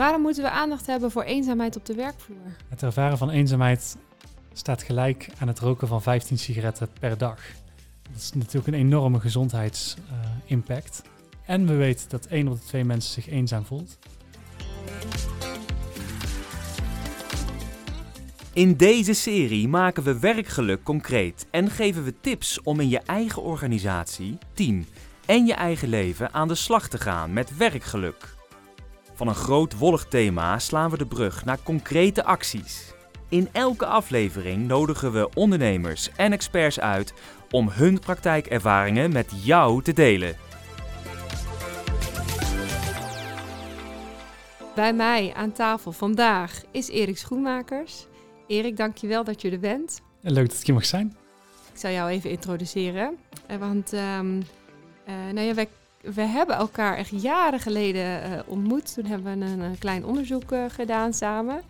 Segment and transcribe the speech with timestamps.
[0.00, 2.56] Waarom moeten we aandacht hebben voor eenzaamheid op de werkvloer?
[2.68, 3.96] Het ervaren van eenzaamheid
[4.52, 7.40] staat gelijk aan het roken van 15 sigaretten per dag.
[8.10, 11.02] Dat is natuurlijk een enorme gezondheidsimpact.
[11.46, 13.98] en we weten dat 1 op de 2 mensen zich eenzaam voelt.
[18.52, 23.42] In deze serie maken we werkgeluk concreet en geven we tips om in je eigen
[23.42, 24.86] organisatie, team
[25.26, 28.38] en je eigen leven aan de slag te gaan met werkgeluk.
[29.20, 32.92] Van een groot wollig thema slaan we de brug naar concrete acties.
[33.28, 37.12] In elke aflevering nodigen we ondernemers en experts uit
[37.50, 40.36] om hun praktijkervaringen met jou te delen.
[44.74, 48.06] Bij mij aan tafel vandaag is Erik Schoenmakers.
[48.46, 50.00] Erik, dankjewel dat je er bent.
[50.20, 51.16] Leuk dat ik hier mag zijn.
[51.72, 53.16] Ik zal jou even introduceren.
[53.46, 54.44] Eh, want um, uh,
[55.32, 55.68] nou ja, wij,
[56.00, 58.94] we hebben elkaar echt jaren geleden uh, ontmoet.
[58.94, 61.62] Toen hebben we een, een klein onderzoek gedaan samen.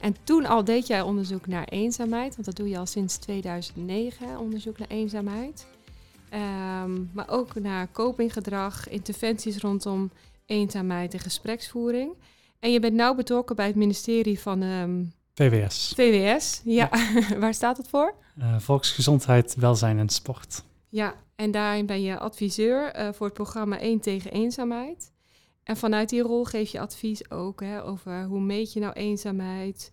[0.00, 2.34] En toen al deed jij onderzoek naar eenzaamheid.
[2.34, 5.66] Want dat doe je al sinds 2009, onderzoek naar eenzaamheid.
[6.34, 10.10] Um, maar ook naar copinggedrag, interventies rondom
[10.46, 12.12] eenzaamheid en gespreksvoering.
[12.58, 15.92] En je bent nauw betrokken bij het ministerie van um, VWS.
[15.96, 16.90] VWS, ja.
[16.92, 17.38] ja.
[17.42, 18.14] Waar staat het voor?
[18.38, 20.62] Uh, volksgezondheid, welzijn en sport.
[20.88, 25.12] Ja, en daarin ben je adviseur uh, voor het programma 1 tegen eenzaamheid.
[25.62, 29.90] En vanuit die rol geef je advies ook hè, over hoe meet je nou eenzaamheid,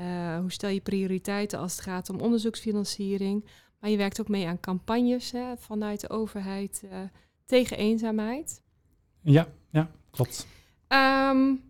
[0.00, 3.44] uh, hoe stel je prioriteiten als het gaat om onderzoeksfinanciering.
[3.80, 6.84] Maar je werkt ook mee aan campagnes hè, vanuit de overheid
[7.46, 8.62] tegen eenzaamheid.
[9.20, 10.46] Ja, ja, klopt.
[10.88, 11.62] Um,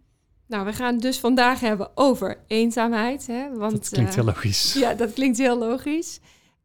[0.47, 3.27] nou, we gaan het dus vandaag hebben over eenzaamheid.
[3.27, 3.57] Hè?
[3.57, 4.73] Want, dat klinkt heel logisch.
[4.83, 6.21] Ja, dat klinkt heel logisch.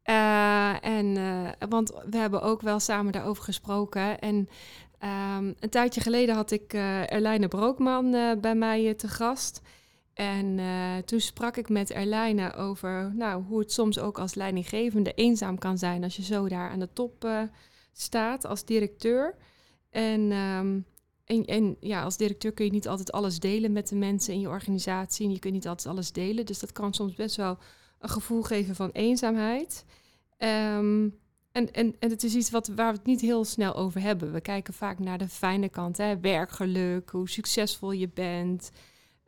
[0.09, 4.20] Uh, en, uh, want we hebben ook wel samen daarover gesproken.
[4.20, 8.11] En um, een tijdje geleden had ik Erlijne Brookman
[8.42, 9.61] bij mij te gast.
[10.14, 10.60] En
[11.05, 15.77] toen sprak ik met Erlijne over nou, hoe het soms ook als leidinggevende eenzaam kan
[15.77, 17.27] zijn als je zo daar aan de top
[17.93, 19.36] staat als directeur.
[19.89, 20.86] En um,
[21.26, 24.39] en, en ja, als directeur kun je niet altijd alles delen met de mensen in
[24.39, 25.26] je organisatie.
[25.26, 26.45] En je kunt niet altijd alles delen.
[26.45, 27.58] Dus dat kan soms best wel
[28.05, 29.86] een gevoel geven van eenzaamheid.
[30.38, 31.20] Um,
[31.52, 34.33] en, en, en het is iets wat, waar we het niet heel snel over hebben.
[34.33, 36.20] We kijken vaak naar de fijne kant, hè?
[36.20, 38.71] werkgeluk, hoe succesvol je bent.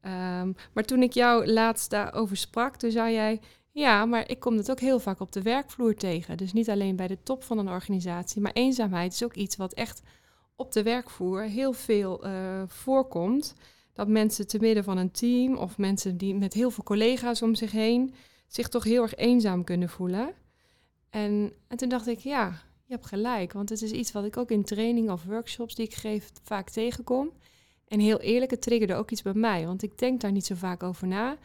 [0.06, 3.40] Um, maar toen ik jou laatst daarover sprak, toen zei jij...
[3.72, 6.38] Ja, maar ik kom het ook heel vaak op de werkvloer tegen.
[6.38, 8.42] Dus niet alleen bij de top van een organisatie.
[8.42, 10.02] Maar eenzaamheid is ook iets wat echt
[10.56, 12.32] op de werkvloer heel veel uh,
[12.68, 13.54] voorkomt.
[13.94, 17.56] Dat mensen te midden van een team of mensen die met heel veel collega's om
[17.56, 18.14] zich heen
[18.48, 20.34] zich toch heel erg eenzaam kunnen voelen.
[21.10, 22.48] En, en toen dacht ik, ja,
[22.86, 23.54] je hebt gelijk.
[23.54, 26.70] Want het is iets wat ik ook in training of workshops die ik geef vaak
[26.70, 27.32] tegenkom.
[27.88, 29.66] En heel eerlijk, het triggerde ook iets bij mij.
[29.66, 31.38] Want ik denk daar niet zo vaak over na.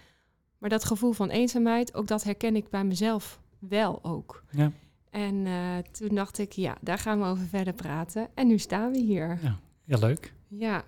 [0.58, 4.42] Maar dat gevoel van eenzaamheid, ook dat herken ik bij mezelf wel ook.
[4.50, 4.72] Ja.
[5.10, 8.28] En uh, toen dacht ik, ja, daar gaan we over verder praten.
[8.34, 9.38] En nu staan we hier.
[9.42, 10.32] Ja, heel leuk.
[10.48, 10.84] Ja,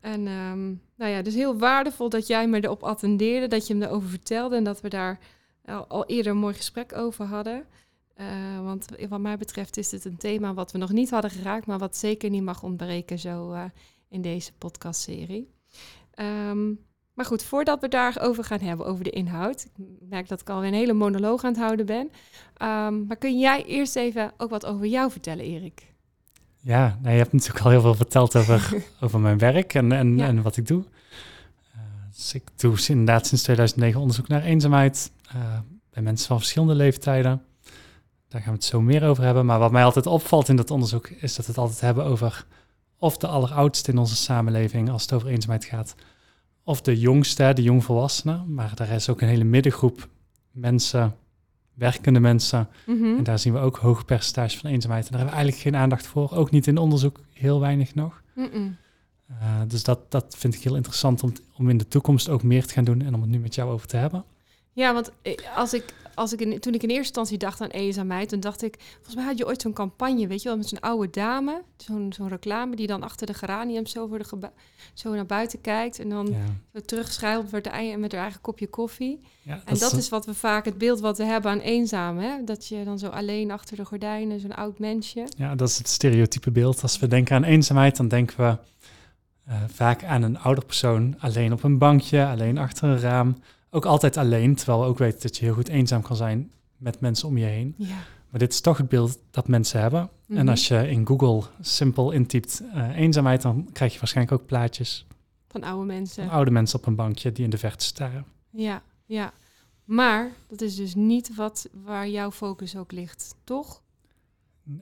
[0.00, 3.86] en um, nou ja, dus heel waardevol dat jij me erop attendeerde, dat je me
[3.86, 5.18] erover vertelde en dat we daar
[5.68, 7.64] al, eerder een mooi gesprek over hadden.
[8.16, 8.26] Uh,
[8.64, 11.78] want wat mij betreft is het een thema wat we nog niet hadden geraakt, maar
[11.78, 13.64] wat zeker niet mag ontbreken zo uh,
[14.08, 15.50] in deze podcastserie.
[16.20, 16.86] Um,
[17.18, 19.64] maar goed, voordat we daarover gaan hebben, over de inhoud.
[19.76, 22.10] Ik merk dat ik alweer een hele monoloog aan het houden ben.
[22.62, 25.94] Um, maar kun jij eerst even ook wat over jou vertellen, Erik?
[26.60, 30.18] Ja, nou, je hebt natuurlijk al heel veel verteld over, over mijn werk en, en,
[30.18, 30.26] ja.
[30.26, 30.84] en wat ik doe.
[32.18, 35.58] Dus ik doe inderdaad sinds 2009 onderzoek naar eenzaamheid uh,
[35.90, 37.42] bij mensen van verschillende leeftijden.
[38.28, 39.46] Daar gaan we het zo meer over hebben.
[39.46, 42.46] Maar wat mij altijd opvalt in dat onderzoek is dat we het altijd hebben over
[42.96, 45.94] of de alleroudste in onze samenleving als het over eenzaamheid gaat
[46.62, 48.54] of de jongste, de jongvolwassenen.
[48.54, 50.08] Maar daar is ook een hele middengroep
[50.50, 51.16] mensen,
[51.74, 52.68] werkende mensen.
[52.86, 52.96] Mhm.
[52.96, 53.16] Mm -hmm.
[53.16, 55.04] En daar zien we ook hoge percentage van eenzaamheid.
[55.04, 56.32] En daar hebben we eigenlijk geen aandacht voor.
[56.32, 58.22] Ook niet in onderzoek, heel weinig nog.
[58.34, 58.76] Mm -mm.
[59.30, 62.66] Uh, dus dat, dat vind ik heel interessant om, om in de toekomst ook meer
[62.66, 64.24] te gaan doen en om het nu met jou over te hebben.
[64.72, 65.10] Ja, want
[65.54, 65.84] als ik,
[66.14, 69.14] als ik in, toen ik in eerste instantie dacht aan eenzaamheid, dan dacht ik, volgens
[69.14, 72.28] mij had je ooit zo'n campagne, weet je wel, met zo'n oude dame, zo'n zo'n
[72.28, 74.50] reclame die dan achter de geraniums zo, voor de
[74.94, 76.36] zo naar buiten kijkt en dan Ja.
[76.74, 79.20] zo terugschuilt met, de, met haar eigen kopje koffie.
[79.42, 82.44] Ja, En dat is wat we vaak, het beeld wat we hebben aan eenzaam, hè?
[82.44, 85.26] dat je dan zo alleen achter de gordijnen, zo'n oud mensje.
[85.36, 86.82] Ja, dat is het stereotype beeld.
[86.82, 88.56] Als we denken aan eenzaamheid, dan denken we
[89.66, 93.36] vaak aan een ouder persoon alleen op een bankje, alleen achter een raam.
[93.70, 97.00] Ook altijd alleen, terwijl we ook weten dat je heel goed eenzaam kan zijn met
[97.00, 97.74] mensen om je heen.
[97.76, 97.96] Ja.
[98.30, 100.10] Maar dit is toch het beeld dat mensen hebben.
[100.26, 100.38] Mhm.
[100.38, 105.06] En als je in Google simpel intypt uh, eenzaamheid, dan krijg je waarschijnlijk ook plaatjes
[105.48, 106.24] Van oude mensen.
[106.24, 108.24] Van oude mensen op een bankje die in de verte staren.
[108.50, 109.32] Ja, ja.
[109.84, 113.82] Maar dat is dus niet wat waar jouw focus ook ligt, toch?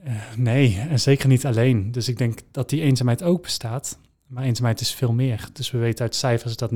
[0.03, 1.91] Uh, nee, en zeker niet alleen.
[1.91, 3.99] Dus ik denk dat die eenzaamheid ook bestaat.
[4.27, 5.49] Maar eenzaamheid is veel meer.
[5.53, 6.75] Dus we weten uit cijfers dat 49%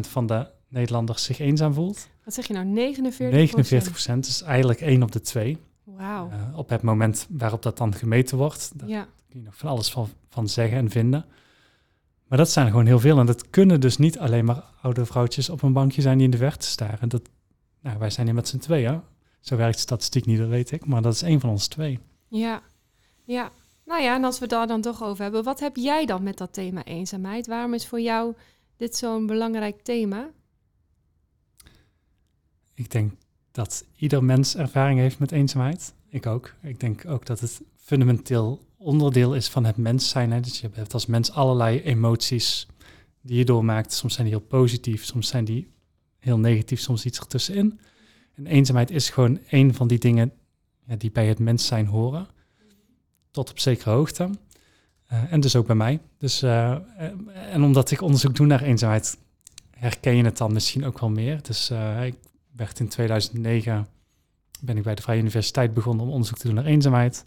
[0.00, 2.08] van de Nederlanders zich eenzaam voelt.
[2.24, 4.14] Wat zeg je nou, 49%?
[4.14, 5.58] 49% is eigenlijk één op de twee.
[5.84, 6.30] Wauw.
[6.30, 8.72] Uh, op het moment waarop dat dan gemeten wordt.
[8.74, 9.06] Daar ja.
[9.28, 11.24] kun je nog van alles van, van zeggen en vinden.
[12.28, 13.18] Maar dat zijn gewoon heel veel.
[13.18, 16.30] En dat kunnen dus niet alleen maar oude vrouwtjes op een bankje zijn die in
[16.30, 17.08] de verte staren.
[17.08, 17.22] Dat,
[17.80, 19.00] nou, wij zijn hier met z'n tweeën.
[19.40, 20.86] Zo werkt de statistiek niet, dat weet ik.
[20.86, 21.98] Maar dat is één van ons twee.
[22.28, 22.62] Ja,
[23.24, 23.50] ja.
[23.84, 26.38] Nou ja, en als we daar dan toch over hebben, wat heb jij dan met
[26.38, 27.46] dat thema eenzaamheid?
[27.46, 28.34] Waarom is voor jou
[28.76, 30.30] dit zo'n belangrijk thema?
[32.74, 33.12] Ik denk
[33.52, 35.94] dat ieder mens ervaring heeft met eenzaamheid.
[36.08, 36.54] Ik ook.
[36.62, 40.32] Ik denk ook dat het fundamenteel onderdeel is van het mens zijn.
[40.32, 40.40] Hè.
[40.40, 42.66] Dus je hebt als mens allerlei emoties
[43.20, 43.92] die je doormaakt.
[43.92, 45.72] Soms zijn die heel positief, soms zijn die
[46.18, 47.80] heel negatief, soms iets ertussenin.
[48.34, 50.32] En eenzaamheid is gewoon een van die dingen
[50.86, 52.28] ja, die bij het mens zijn horen.
[53.34, 54.30] Tot op zekere hoogte.
[55.12, 56.00] Uh, en dus ook bij mij.
[56.18, 56.76] Dus, uh,
[57.52, 59.18] en omdat ik onderzoek doe naar eenzaamheid,
[59.70, 61.42] herken je het dan misschien ook wel meer.
[61.42, 61.70] Dus
[62.02, 62.14] ik
[62.56, 63.86] werd in 2009
[64.60, 67.24] ben ik bij de Vrije Universiteit begonnen om onderzoek te doen naar eenzaamheid.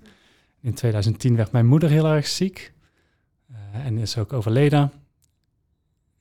[0.62, 2.74] In 2010 werd mijn moeder heel erg ziek
[3.72, 4.92] en is ook overleden.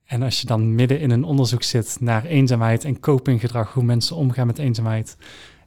[0.04, 4.16] En als je dan midden in een onderzoek zit naar eenzaamheid en copinggedrag, hoe mensen
[4.16, 5.16] omgaan met eenzaamheid,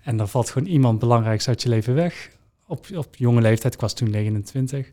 [0.01, 2.30] en er valt gewoon iemand belangrijks uit je leven weg,
[2.69, 4.92] op, op jonge leeftijd, ik was toen 29,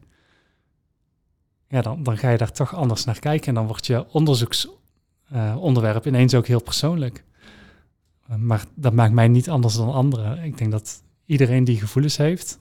[1.69, 6.07] ja, dan, dan ga je daar toch anders naar kijken en dan wordt je onderzoeksonderwerp
[6.07, 7.25] uh, ineens ook heel persoonlijk.
[8.31, 10.45] Uh, maar dat maakt mij niet anders dan anderen.
[10.45, 12.59] Ik denk dat iedereen die gevoelens heeft,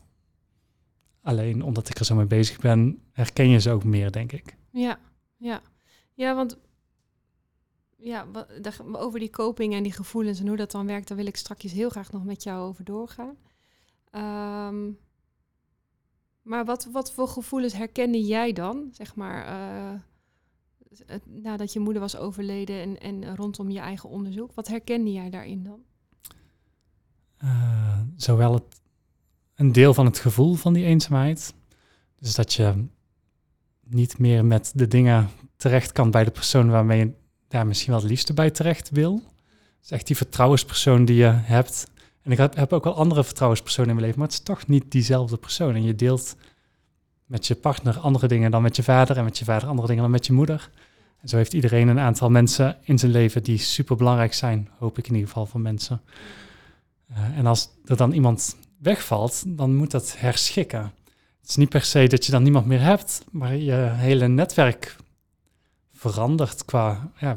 [1.21, 4.55] alleen omdat ik er zo mee bezig ben, herken je ze ook meer, denk ik.
[4.71, 4.99] Ja,
[5.37, 5.61] ja.
[6.13, 6.57] Ja, want
[7.97, 8.25] ja,
[8.91, 11.71] over die coping en die gevoelens en hoe dat dan werkt, daar wil ik straks
[11.71, 13.35] heel graag nog met jou over doorgaan.
[14.11, 14.97] Um,
[16.45, 19.99] maar wat, wat voor gevoelens herkende jij dan, zeg maar, uh,
[21.25, 24.53] nadat je moeder was overleden en, en rondom je eigen onderzoek?
[24.53, 25.79] Wat herkende jij daarin dan?
[27.43, 28.81] Uh, zowel het,
[29.55, 31.53] een deel van het gevoel van die eenzaamheid.
[32.19, 32.85] Dus dat je
[33.83, 37.13] niet meer met de dingen terecht kan bij de persoon waarmee je
[37.47, 39.23] daar misschien wel het liefste bij terecht wil.
[39.79, 41.87] Dus echt die vertrouwenspersoon die je hebt.
[42.25, 44.91] En ik heb, ook wel andere vertrouwenspersonen in mijn leven, maar het is toch niet
[44.91, 45.75] diezelfde persoon.
[45.75, 46.35] En je deelt
[47.25, 50.01] met je partner andere dingen dan met je vader en met je vader andere dingen
[50.01, 50.69] dan met je moeder.
[51.21, 54.97] En zo heeft iedereen een aantal mensen in zijn leven die super belangrijk zijn, hoop
[54.97, 56.01] ik in ieder geval voor mensen.
[57.11, 60.93] Uh, en als er dan iemand wegvalt, dan moet dat herschikken.
[61.41, 64.95] Het is niet per se dat je dan niemand meer hebt, maar je hele netwerk
[65.93, 67.35] verandert qua ja,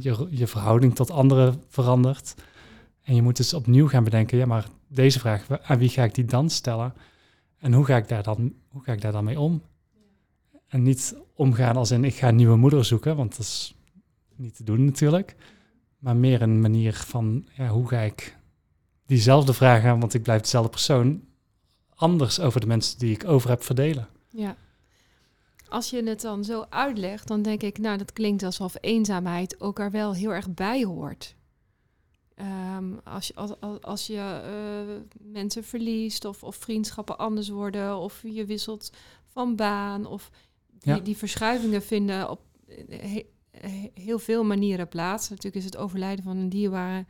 [0.00, 2.34] je, je verhouding tot anderen verandert.
[3.08, 6.14] En je moet dus opnieuw gaan bedenken, ja, maar deze vraag, aan wie ga ik
[6.14, 6.94] die dan stellen?
[7.58, 9.62] En hoe ga ik daar dan, hoe ga ik daar dan mee om?
[10.66, 13.74] En niet omgaan als in ik ga een nieuwe moeder zoeken, want dat is
[14.36, 15.36] niet te doen natuurlijk.
[15.98, 18.36] Maar meer een manier van ja, hoe ga ik
[19.06, 21.22] diezelfde vragen, want ik blijf dezelfde persoon,
[21.94, 24.08] anders over de mensen die ik over heb verdelen.
[24.28, 24.56] Ja.
[25.68, 29.78] Als je het dan zo uitlegt, dan denk ik, nou, dat klinkt alsof eenzaamheid ook
[29.78, 31.36] er wel heel erg bij hoort.
[32.76, 34.94] Um, als je, als, als je uh,
[35.32, 38.92] mensen verliest of, of vriendschappen anders worden of je wisselt
[39.26, 40.30] van baan of
[40.68, 40.98] die, ja.
[41.00, 42.40] die verschuivingen vinden op
[42.88, 45.28] he, he, heel veel manieren plaats.
[45.28, 47.04] Natuurlijk is het overlijden van een dierbare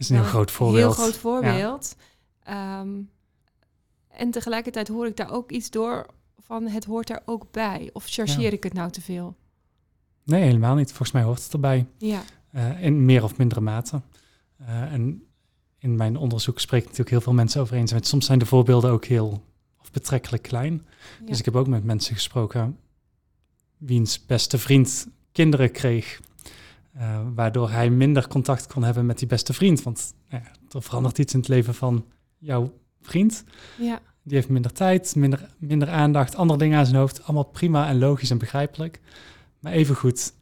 [0.00, 0.94] is een heel groot voorbeeld.
[0.94, 1.96] Heel groot voorbeeld.
[2.44, 2.80] Ja.
[2.80, 3.10] Um,
[4.08, 6.06] en tegelijkertijd hoor ik daar ook iets door
[6.38, 7.90] van het hoort er ook bij.
[7.92, 8.50] Of chargeer ja.
[8.50, 9.36] ik het nou te veel?
[10.24, 10.88] Nee, helemaal niet.
[10.88, 11.86] Volgens mij hoort het erbij.
[11.98, 12.22] Ja.
[12.54, 14.00] Uh, in meer of mindere mate.
[14.60, 15.22] Uh, en
[15.78, 18.06] in mijn onderzoek spreek ik natuurlijk heel veel mensen over eenzaamheid.
[18.06, 19.44] Soms zijn de voorbeelden ook heel
[19.80, 20.86] of betrekkelijk klein.
[21.20, 21.26] Ja.
[21.26, 22.78] Dus ik heb ook met mensen gesproken
[23.76, 26.20] wiens beste vriend kinderen kreeg.
[26.96, 29.82] Uh, waardoor hij minder contact kon hebben met die beste vriend.
[29.82, 32.06] Want ja, er verandert iets in het leven van
[32.38, 33.44] jouw vriend.
[33.78, 34.00] Ja.
[34.22, 37.22] Die heeft minder tijd, minder, minder aandacht, andere dingen aan zijn hoofd.
[37.22, 39.00] Allemaal prima en logisch en begrijpelijk.
[39.58, 40.32] Maar evengoed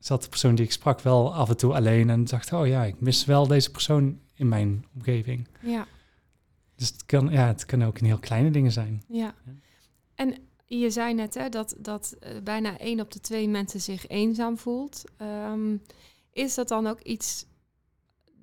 [0.00, 2.84] zat de persoon die ik sprak wel af en toe alleen en dacht, oh ja,
[2.84, 5.48] ik mis wel deze persoon in mijn omgeving.
[5.62, 5.86] Ja.
[6.74, 9.02] Dus het kan, ja, het kan ook in heel kleine dingen zijn.
[9.08, 9.34] Ja.
[10.14, 10.34] En
[10.66, 14.58] je zei net hè, dat, dat uh, bijna één op de twee mensen zich eenzaam
[14.58, 15.04] voelt.
[15.50, 15.82] Um,
[16.32, 17.46] is dat dan ook iets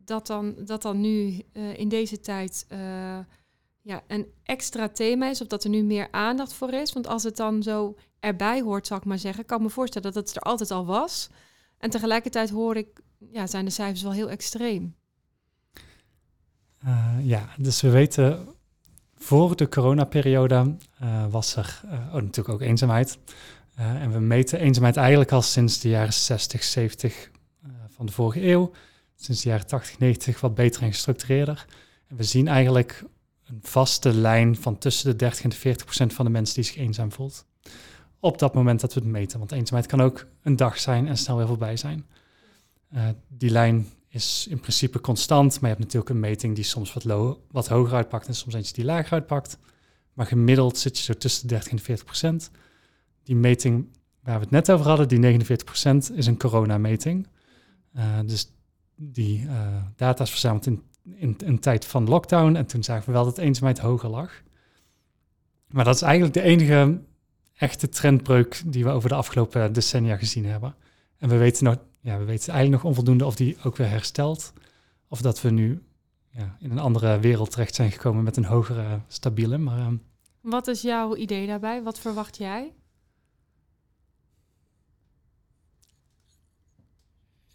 [0.06, 3.20] dat dan, dat dan nu uh, in deze tijd uh,
[3.82, 6.94] ja, een extra thema is of dat er nu meer aandacht voor is.
[6.94, 10.14] Want als het dan zo erbij hoort, zal ik maar zeggen, kan ik me voorstellen
[10.14, 11.30] dat het er altijd al was.
[11.78, 14.96] En tegelijkertijd hoor ik, ja, zijn de cijfers wel heel extreem.
[16.86, 18.48] Uh, ja, dus we weten
[19.16, 23.18] voor de coronaperiode uh, was er uh, oh, natuurlijk ook eenzaamheid.
[23.76, 27.32] en we meten eenzaamheid eigenlijk al sinds de jaren 60, 70
[27.90, 28.72] van de vorige eeuw.
[29.16, 31.66] Sinds de jaren 80, 90 wat beter en gestructureerder.
[32.08, 33.04] En we zien eigenlijk
[33.46, 36.64] een vaste lijn van tussen de 30 en de 40 procent van de mensen die
[36.64, 37.46] zich eenzaam voelt.
[38.20, 39.40] Op dat moment dat we het meten.
[39.40, 42.06] Want eenzaamheid kan ook een dag zijn en snel weer voorbij zijn.
[42.94, 46.94] Uh, die lijn is in principe constant, maar je hebt natuurlijk een meting die soms
[46.94, 49.58] wat, wat hoger uitpakt en soms eentje die lager uitpakt.
[50.14, 52.52] Maar gemiddeld zit je zo tussen de 30 en de 40 procent.
[53.24, 53.88] Die meting
[54.20, 57.28] waar we het net over hadden, die 49 procent, is een coronameting.
[57.96, 58.52] Uh, dus
[58.96, 60.84] die uh, data is verzameld in
[61.16, 62.56] in een tijd van lockdown.
[62.56, 64.42] En toen zagen we wel dat eenzaamheid hoger lag.
[65.68, 67.00] Maar dat is eigenlijk de enige
[67.58, 70.76] echte trendbreuk die we over de afgelopen decennia gezien hebben.
[71.18, 74.54] En we weten, nog, ja, we weten eigenlijk nog onvoldoende of die ook weer herstelt.
[75.08, 75.84] Of dat we nu
[76.30, 79.58] ja, in een andere wereld terecht zijn gekomen met een hogere stabiele.
[79.58, 79.88] Maar, uh,
[80.42, 81.84] Wat is jouw idee daarbij?
[81.84, 82.74] Wat verwacht jij?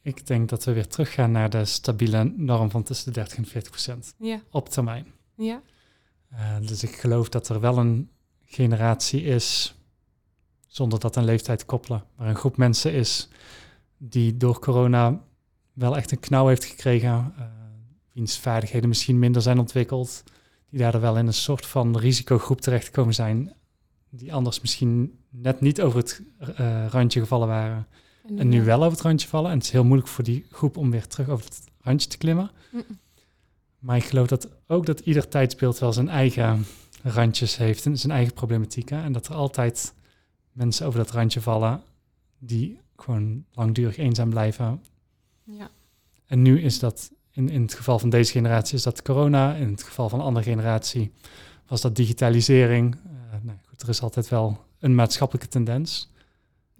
[0.02, 3.46] Ik denk dat we weer teruggaan naar de stabiele norm van tussen de 30 en
[3.46, 4.40] 40 procent ja.
[4.50, 5.06] op termijn.
[5.36, 5.62] Ja.
[6.32, 8.10] Uh, dus ik geloof dat er wel een
[8.44, 9.74] generatie is,
[10.72, 13.28] zonder dat een leeftijd koppelen, maar een groep mensen is
[13.96, 15.20] die door corona
[15.72, 17.44] wel echt een knauw heeft gekregen, uh,
[18.12, 20.22] wiens vaardigheden misschien minder zijn ontwikkeld,
[20.70, 23.52] die daar wel in een soort van risicogroep terechtgekomen zijn,
[24.10, 26.22] die anders misschien net niet over het
[26.60, 27.86] uh, randje gevallen waren
[28.36, 29.50] en nu, wel over het randje vallen.
[29.50, 32.18] En het is heel moeilijk voor die groep om weer terug over het randje te
[32.18, 32.50] klimmen.
[33.78, 36.64] Maar ik geloof dat ook dat ieder tijdsbeeld wel zijn eigen
[37.02, 39.02] randjes heeft en zijn eigen problematieken.
[39.02, 39.94] En dat er altijd
[40.52, 41.82] mensen over dat randje vallen
[42.38, 44.82] die gewoon langdurig eenzaam blijven.
[45.44, 45.70] Ja.
[46.26, 49.54] En nu is dat, in, in het geval van deze generatie, is dat corona.
[49.54, 51.12] In het geval van een andere generatie
[51.66, 52.94] was dat digitalisering.
[52.94, 53.00] Uh,
[53.42, 56.10] nou goed, er is altijd wel een maatschappelijke tendens.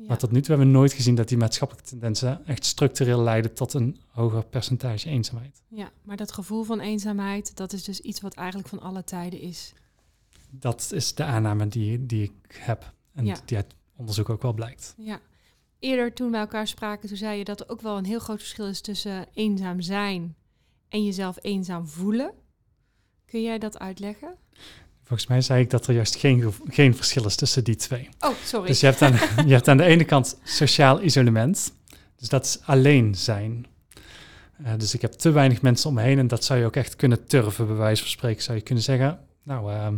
[0.07, 3.55] Maar tot nu toe hebben we nooit gezien dat die maatschappelijke tendensen echt structureel leiden
[3.55, 5.63] tot een hoger percentage eenzaamheid.
[5.69, 9.41] Ja, maar dat gevoel van eenzaamheid, dat is dus iets wat eigenlijk van alle tijden
[9.41, 9.73] is.
[10.51, 13.37] Dat is de aanname die, die ik heb en ja.
[13.45, 14.95] die uit onderzoek ook wel blijkt.
[14.97, 15.21] Ja.
[15.79, 18.39] Eerder toen we elkaar spraken, toen zei je dat er ook wel een heel groot
[18.39, 20.35] verschil is tussen eenzaam zijn
[20.89, 22.33] en jezelf eenzaam voelen.
[23.27, 24.35] Kun jij dat uitleggen?
[25.03, 28.09] Volgens mij zei ik dat er juist geen, geen verschil is tussen die twee.
[28.21, 28.67] Oh, sorry.
[28.67, 29.13] Dus je hebt, aan,
[29.49, 31.73] je hebt aan de ene kant sociaal isolement.
[32.17, 33.67] Dus dat is alleen zijn.
[34.61, 36.77] Uh, dus ik heb te weinig mensen om me heen en dat zou je ook
[36.77, 38.43] echt kunnen turven, bij wijze van spreken.
[38.43, 39.89] Zou je kunnen zeggen, nou, uh,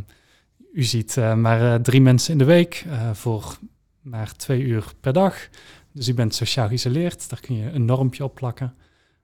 [0.74, 3.58] u ziet uh, maar drie mensen in de week voor
[4.00, 5.48] maar twee uur per dag.
[5.92, 8.74] Dus u bent sociaal geïsoleerd, daar kun je een normpje op plakken.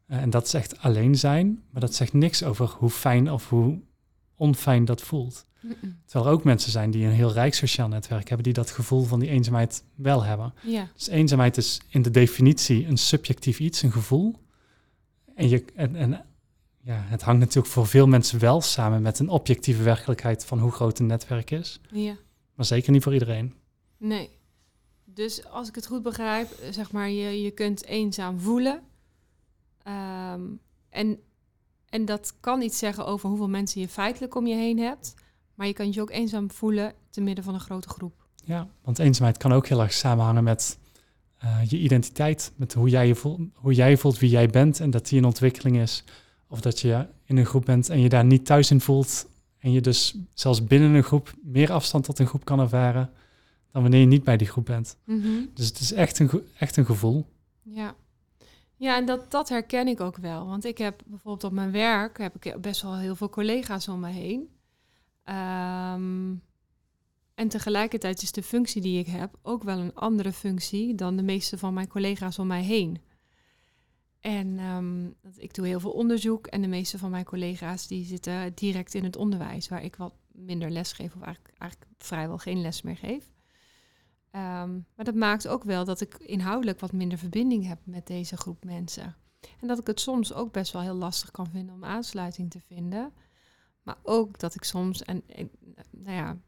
[0.07, 3.78] en dat is echt alleen zijn, maar dat zegt niks over hoe fijn of hoe
[4.35, 5.47] onfijn dat voelt.
[6.04, 9.02] Terwijl er ook mensen zijn die een heel rijk sociaal netwerk hebben, die dat gevoel
[9.02, 10.54] van die eenzaamheid wel hebben.
[10.95, 14.37] Dus eenzaamheid is in de definitie een subjectief iets, een gevoel.
[15.35, 16.25] En, je, en, en
[16.82, 20.70] ja, het hangt natuurlijk voor veel mensen wel samen met een objectieve werkelijkheid van hoe
[20.70, 21.80] groot een netwerk is.
[21.90, 22.16] Ja.
[22.54, 23.54] Maar zeker niet voor iedereen.
[23.96, 24.30] Nee.
[25.04, 28.82] Dus als ik het goed begrijp, zeg maar, je, je kunt eenzaam voelen.
[29.82, 30.40] Ehm,
[30.88, 31.18] en,
[31.88, 35.14] en dat kan iets zeggen over hoeveel mensen je feitelijk om je heen hebt.
[35.54, 38.26] Maar je kan je ook eenzaam voelen te midden van een grote groep.
[38.44, 40.78] Ja, want eenzaamheid kan ook heel erg samenhangen met
[41.44, 42.52] uh, je identiteit.
[42.56, 45.25] Met hoe jij, je voelt, hoe jij voelt wie jij bent en dat die in
[45.25, 46.04] ontwikkeling is.
[46.50, 49.28] Of dat je in een groep bent en je daar niet thuis in voelt.
[49.59, 53.11] En je dus zelfs binnen een groep meer afstand tot een groep kan ervaren
[53.73, 54.97] dan wanneer je niet bij die groep bent.
[55.04, 55.50] Mm -hmm.
[55.54, 57.26] Dus het is echt een, echt een gevoel.
[57.62, 57.95] Ja.
[58.76, 60.47] Ja, en dat, dat herken ik ook wel.
[60.47, 64.00] Want ik heb bijvoorbeeld op mijn werk heb ik best wel heel veel collega's om
[64.00, 64.49] me heen.
[65.25, 66.42] Um,
[67.35, 71.23] en tegelijkertijd is de functie die ik heb ook wel een andere functie dan de
[71.23, 72.99] meeste van mijn collega's om mij heen.
[74.20, 78.54] En um, ik doe heel veel onderzoek en de meeste van mijn collega's die zitten
[78.54, 82.60] direct in het onderwijs, waar ik wat minder les geef of eigenlijk, eigenlijk vrijwel geen
[82.60, 83.24] les meer geef.
[84.32, 88.36] Um, maar dat maakt ook wel dat ik inhoudelijk wat minder verbinding heb met deze
[88.36, 89.16] groep mensen.
[89.60, 92.60] En dat ik het soms ook best wel heel lastig kan vinden om aansluiting te
[92.60, 93.12] vinden.
[93.82, 95.22] Maar ook dat ik soms, en,
[95.90, 96.38] nou ja,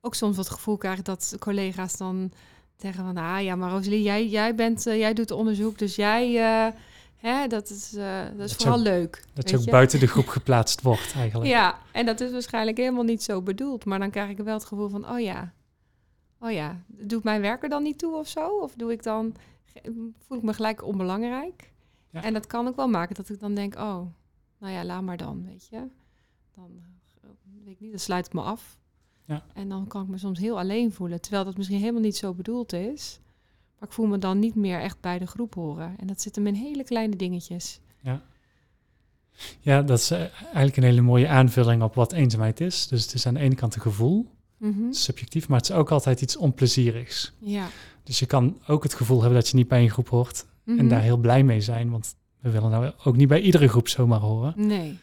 [0.00, 2.32] ook soms wat gevoel krijg dat collega's dan
[2.76, 6.30] zeggen van, ah ja, maar Rosalie, jij, jij, bent, uh, jij doet onderzoek, dus jij,
[6.30, 6.74] uh,
[7.16, 9.24] Hè, dat is, uh, dat is Dat je vooral ook- leuk.
[9.34, 9.70] Dat je ook je?
[9.70, 11.50] buiten de groep geplaatst wordt eigenlijk.
[11.50, 13.84] Ja, en dat is waarschijnlijk helemaal niet zo bedoeld.
[13.84, 15.52] Maar dan krijg ik wel het gevoel van, oh ja,
[16.40, 18.48] oh ja, doet mijn werk er dan niet toe of zo?
[18.48, 19.34] Of doe ik dan,
[20.26, 21.72] voel ik me gelijk onbelangrijk?
[22.10, 22.22] Ja.
[22.22, 24.00] En dat kan ook wel maken dat ik dan denk, oh,
[24.58, 25.86] nou ja, laat maar dan, weet je.
[26.54, 26.70] Dan,
[27.22, 27.30] eh,
[27.64, 28.78] weet ik niet, dan sluit ik me af.
[29.24, 29.44] Ja.
[29.54, 32.34] En dan kan ik me soms heel alleen voelen, terwijl dat misschien helemaal niet zo
[32.34, 33.20] bedoeld is.
[33.78, 35.94] Maar ik voel me dan niet meer echt bij de groep horen.
[35.98, 37.80] En dat zit hem in hele kleine dingetjes.
[39.60, 42.88] Ja, dat is eh, eigenlijk een hele mooie aanvulling op wat eenzaamheid is.
[42.88, 44.92] Dus het is aan de ene kant een gevoel, Mhm.
[44.92, 47.32] subjectief, maar het is ook altijd iets onplezierigs.
[47.38, 47.68] Ja.
[48.02, 50.74] Dus je kan ook het gevoel hebben dat je niet bij een groep hoort en
[50.74, 50.88] Mhm.
[50.88, 54.20] daar heel blij mee zijn, want we willen nou ook niet bij iedere groep zomaar
[54.20, 54.54] horen.
[54.66, 54.98] Nee.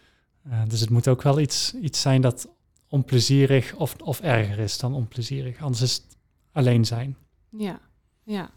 [0.49, 2.47] Eh, dus het moet ook wel iets, iets zijn dat
[2.87, 5.61] onplezierig of, of erger is dan onplezierig.
[5.61, 6.17] Anders is het
[6.51, 7.17] alleen zijn.
[7.49, 7.79] Ja,
[8.23, 8.49] ja.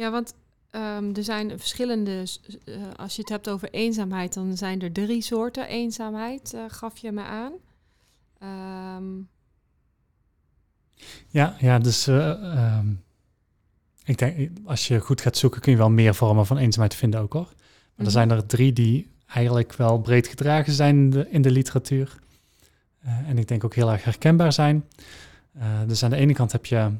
[0.00, 0.34] Ja, want
[0.70, 2.26] ehm, er zijn verschillende,
[2.64, 6.98] eh, als je het hebt over eenzaamheid, dan zijn er drie soorten eenzaamheid, eh, gaf
[6.98, 7.52] je me aan.
[8.38, 9.04] Ehm,
[11.28, 12.86] Ja, ja dus eh, ehm,
[14.04, 17.20] ik denk, als je goed gaat zoeken, kun je wel meer vormen van eenzaamheid vinden
[17.20, 17.48] ook hoor.
[17.54, 18.04] Maar Mhm.
[18.04, 22.18] er zijn er drie die eigenlijk wel breed gedragen zijn in de, in de literatuur.
[23.26, 24.84] En ik denk ook heel erg herkenbaar zijn.
[25.86, 26.90] Dus aan de ene kant heb je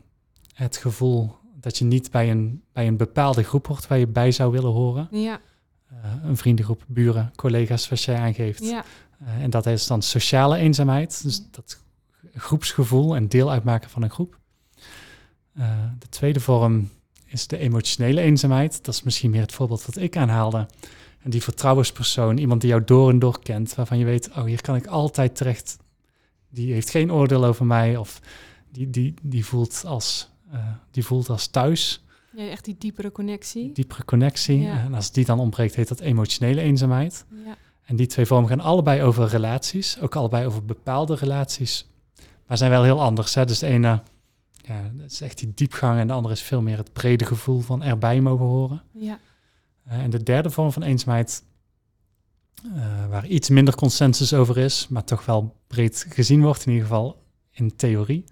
[0.54, 4.32] het gevoel dat je niet bij een, bij een bepaalde groep hoort waar je bij
[4.32, 5.08] zou willen horen.
[5.10, 5.40] ja,
[6.02, 8.64] Eh, een vriendengroep, buren, collega's, zoals jij aangeeft.
[8.64, 8.84] ja,
[9.24, 11.22] Eh, en dat is dan sociale eenzaamheid.
[11.22, 11.80] Dus dat
[12.34, 14.38] groepsgevoel en deel uitmaken van een groep.
[15.54, 16.88] Eh, de tweede vorm
[17.24, 18.84] is de emotionele eenzaamheid.
[18.84, 20.66] Dat is misschien meer het voorbeeld wat ik aanhaalde.
[21.22, 24.60] En die vertrouwenspersoon, iemand die jou door en door kent, waarvan je weet, oh, hier
[24.60, 25.76] kan ik altijd terecht.
[26.48, 28.20] Die heeft geen oordeel over mij of
[28.72, 30.30] die, die, die, voelt, als,
[30.90, 32.04] die voelt als thuis.
[32.36, 33.72] ja, echt die diepere connectie.
[33.72, 34.60] Diepere connectie.
[34.60, 34.84] Ja.
[34.84, 37.24] En als die dan ontbreekt, heet dat emotionele eenzaamheid.
[37.44, 41.88] Ja, En die twee vormen gaan allebei over relaties, ook allebei over bepaalde relaties,
[42.46, 43.34] maar zijn wel heel anders.
[43.34, 43.44] Hè?
[43.44, 44.02] Dus de ene
[44.62, 47.60] ja, dat is echt die diepgang en de andere is veel meer het brede gevoel
[47.60, 48.82] van erbij mogen horen.
[48.92, 49.18] ja,
[49.84, 51.42] Eh, en de derde vorm van eenzaamheid,
[52.74, 56.86] eh, waar iets minder consensus over is, maar toch wel breed gezien wordt, in ieder
[56.88, 58.24] geval in theorie.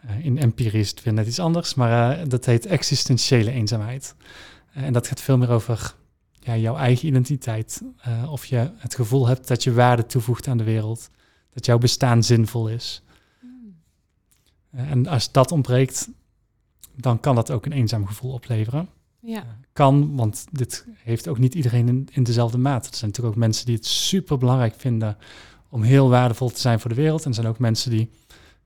[0.00, 4.14] Eh, in empirie is het weer net iets anders, maar eh, dat heet existentiële eenzaamheid.
[4.72, 5.94] Eh, en dat gaat veel meer over
[6.38, 7.82] ja, jouw eigen identiteit.
[8.30, 11.10] of je het gevoel hebt dat je waarde toevoegt aan de wereld.
[11.52, 13.02] Dat jouw bestaan zinvol is.
[13.40, 13.76] Mm.
[14.70, 16.08] Eh, en als dat ontbreekt,
[16.96, 18.88] dan kan dat ook een eenzaam gevoel opleveren.
[19.20, 22.88] ja, Kan, want dit heeft ook niet iedereen in, in dezelfde mate.
[22.88, 25.16] Er zijn natuurlijk ook mensen die het super belangrijk vinden
[25.68, 27.22] om heel waardevol te zijn voor de wereld.
[27.22, 28.10] En er zijn ook mensen die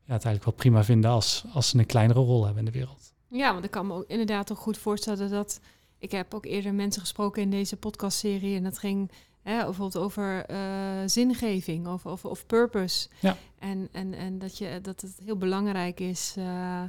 [0.04, 2.78] ja, het eigenlijk wel prima vinden als, als ze een kleinere rol hebben in de
[2.78, 3.12] wereld.
[3.28, 5.60] ja, want ik kan me ook inderdaad ook goed voorstellen dat...
[5.98, 9.10] Ik heb ook eerder mensen gesproken in deze podcastserie en dat ging
[9.42, 10.58] hè, bijvoorbeeld over eh,
[11.06, 13.08] zingeving of, of, of purpose.
[13.20, 13.36] Ja.
[13.58, 16.82] En, en, en dat, je, dat het heel belangrijk is, eh,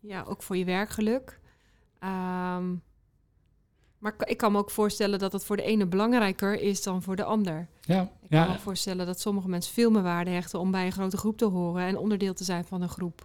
[0.00, 1.40] ja, ook voor je werkgeluk.
[1.98, 2.74] Ehm,
[4.00, 7.16] maar ik- kan me ook voorstellen dat het voor de ene belangrijker is dan voor
[7.16, 7.66] de ander.
[7.80, 10.86] Ja, Ik kan me ook voorstellen dat sommige mensen veel meer waarde hechten om bij
[10.86, 13.24] een grote groep te horen en onderdeel te zijn van een groep.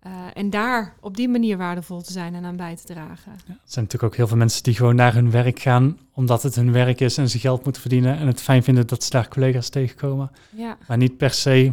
[0.00, 3.32] Eh, en daar op die manier waardevol te zijn en aan bij te dragen.
[3.32, 6.42] Ja, er zijn natuurlijk ook heel veel mensen die gewoon naar hun werk gaan omdat
[6.42, 9.10] het hun werk is en ze geld moeten verdienen en het fijn vinden dat ze
[9.10, 11.72] daar collega's tegenkomen, Ja, maar niet per se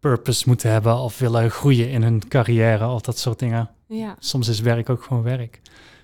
[0.00, 3.70] purpose moeten hebben of willen groeien in hun carrière of dat soort dingen.
[3.86, 5.60] ja, Soms is werk ook gewoon werk.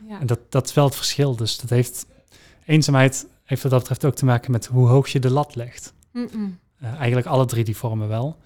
[0.08, 0.20] Ja.
[0.20, 1.36] En dat, dat is wel het verschil.
[1.36, 2.06] Dus dat heeft
[2.64, 5.94] eenzaamheid heeft wat dat betreft ook te maken met hoe hoog je de lat legt.
[6.76, 8.36] Eh, eigenlijk alle drie die vormen wel.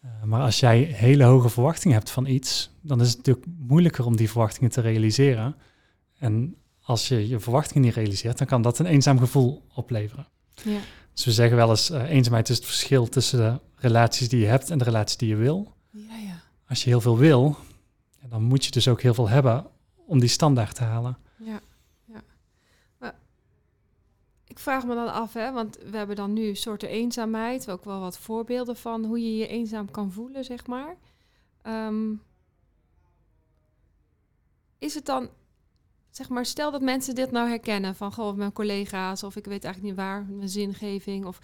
[0.00, 4.04] Eh, maar als jij hele hoge verwachtingen hebt van iets, dan is het natuurlijk moeilijker
[4.04, 5.56] om die verwachtingen te realiseren.
[6.18, 10.26] En als je je verwachtingen niet realiseert, dan kan dat een eenzaam gevoel opleveren.
[10.54, 10.78] ja,
[11.12, 14.46] Dus we zeggen wel eens, eh, eenzaamheid is het verschil tussen de relaties die je
[14.46, 15.74] hebt en de relaties die je wil.
[15.90, 16.40] ja, ja.
[16.68, 17.56] Als je heel veel wil,
[18.28, 19.66] dan moet je dus ook heel veel hebben
[20.08, 21.18] om die standaard te halen.
[21.36, 21.60] Ja,
[22.04, 22.22] ja.
[24.46, 28.00] Ik vraag me dan af, hè, want we hebben dan nu soorten eenzaamheid, ook wel
[28.00, 30.96] wat voorbeelden van hoe je je eenzaam kan voelen, zeg maar.
[31.62, 32.14] Ehm,
[34.78, 35.28] is het dan,
[36.10, 39.64] zeg maar, stel dat mensen dit nou herkennen van, goh, mijn collega's, of ik weet
[39.64, 41.40] eigenlijk niet waar, mijn zingeving, of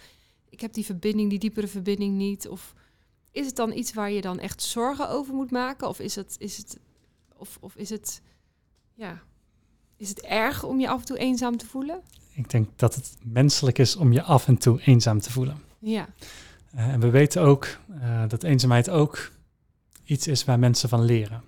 [0.49, 2.73] ik heb die verbinding, die diepere verbinding niet, of
[3.31, 6.35] is het dan iets waar je dan echt zorgen over moet maken, of is het,
[6.39, 6.79] is het,
[7.37, 8.21] of, of is het,
[8.95, 9.21] ja,
[9.97, 12.01] is het erg om je af en toe eenzaam te voelen?
[12.33, 15.61] Ik denk dat het menselijk is om je af en toe eenzaam te voelen.
[15.79, 16.07] Ja.
[16.71, 17.67] Eh, en we weten ook
[18.01, 19.31] eh, dat eenzaamheid ook
[20.03, 21.43] iets is waar mensen van leren.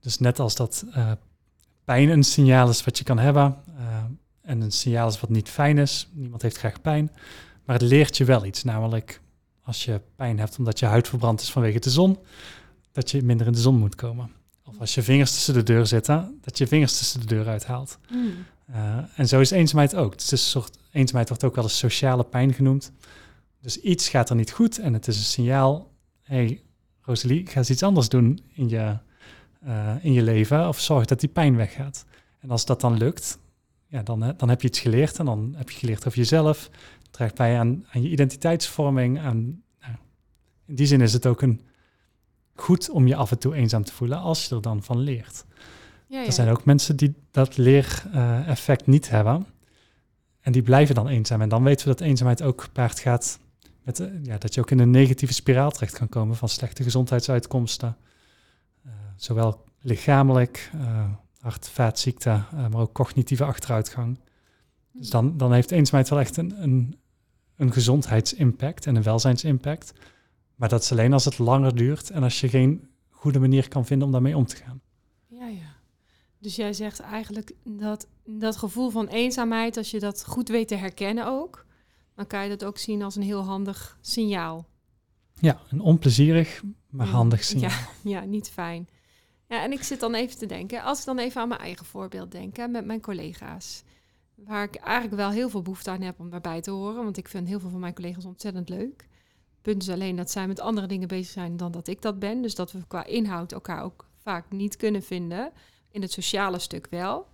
[0.00, 1.12] Dus net als dat eh,
[1.84, 3.56] pijn een signaal is wat je kan hebben,
[4.40, 6.08] en een signaal is wat niet fijn is.
[6.12, 7.10] Niemand heeft graag pijn.
[7.64, 8.62] Maar het leert je wel iets.
[8.62, 9.20] Namelijk,
[9.62, 12.18] als je pijn hebt omdat je huid verbrand is vanwege de zon,
[12.92, 14.30] dat je minder in de zon moet komen.
[14.64, 17.98] Of als je vingers tussen de deur zitten, dat je vingers tussen de deur uithaalt.
[18.10, 18.32] Mm.
[18.70, 20.12] Uh, en zo is eenzaamheid ook.
[20.12, 22.92] Het is een soort, eenzaamheid wordt ook wel eens sociale pijn genoemd.
[23.60, 25.90] Dus iets gaat er niet goed en het is een signaal.
[26.22, 26.62] hey,
[27.00, 28.96] Rosalie, ga eens iets anders doen in je,
[29.66, 30.68] uh, in je leven.
[30.68, 32.04] Of zorg dat die pijn weggaat.
[32.40, 33.38] En als dat dan lukt,
[33.86, 35.18] ja, dan, dan heb je iets geleerd.
[35.18, 36.70] En dan heb je geleerd over jezelf.
[37.02, 39.20] Het draagt bij aan, aan je identiteitsvorming.
[39.20, 39.94] Aan, nou,
[40.66, 41.60] in die zin is het ook een,
[42.54, 45.44] goed om je af en toe eenzaam te voelen als je er dan van leert.
[46.06, 46.26] Ja, ja.
[46.26, 49.46] Er zijn ook mensen die dat leereffect niet hebben.
[50.40, 51.40] En die blijven dan eenzaam.
[51.40, 53.38] En dan weten we dat eenzaamheid ook gepaard gaat
[53.82, 56.82] met uh, ja, dat je ook in een negatieve spiraal terecht kan komen van slechte
[56.82, 57.96] gezondheidsuitkomsten.
[58.86, 61.10] Uh, zowel lichamelijk, uh,
[61.40, 64.18] hart- vaatziekten, maar ook cognitieve achteruitgang.
[64.92, 66.96] Dus dan, dan heeft eenzaamheid wel echt een, een,
[67.56, 69.92] een gezondheidsimpact en een welzijnsimpact.
[70.62, 73.86] Maar dat is alleen als het langer duurt en als je geen goede manier kan
[73.86, 74.80] vinden om daarmee om te gaan.
[75.26, 75.76] Ja, ja.
[76.38, 80.74] Dus jij zegt eigenlijk dat dat gevoel van eenzaamheid, als je dat goed weet te
[80.74, 81.66] herkennen ook,
[82.14, 84.66] dan kan je dat ook zien als een heel handig signaal.
[85.40, 87.70] Ja, een onplezierig, maar handig signaal.
[88.02, 88.88] Ja, ja, niet fijn.
[89.48, 91.86] Ja, en ik zit dan even te denken, als ik dan even aan mijn eigen
[91.86, 93.82] voorbeeld denk, hè, met mijn collega's.
[94.34, 97.28] Waar ik eigenlijk wel heel veel behoefte aan heb om daarbij te horen, want ik
[97.28, 99.10] vind heel veel van mijn collega's ontzettend leuk.
[99.62, 102.42] Punt is alleen dat zij met andere dingen bezig zijn dan dat ik dat ben.
[102.42, 105.52] Dus dat we qua inhoud elkaar ook vaak niet kunnen vinden.
[105.90, 107.26] In het sociale stuk wel.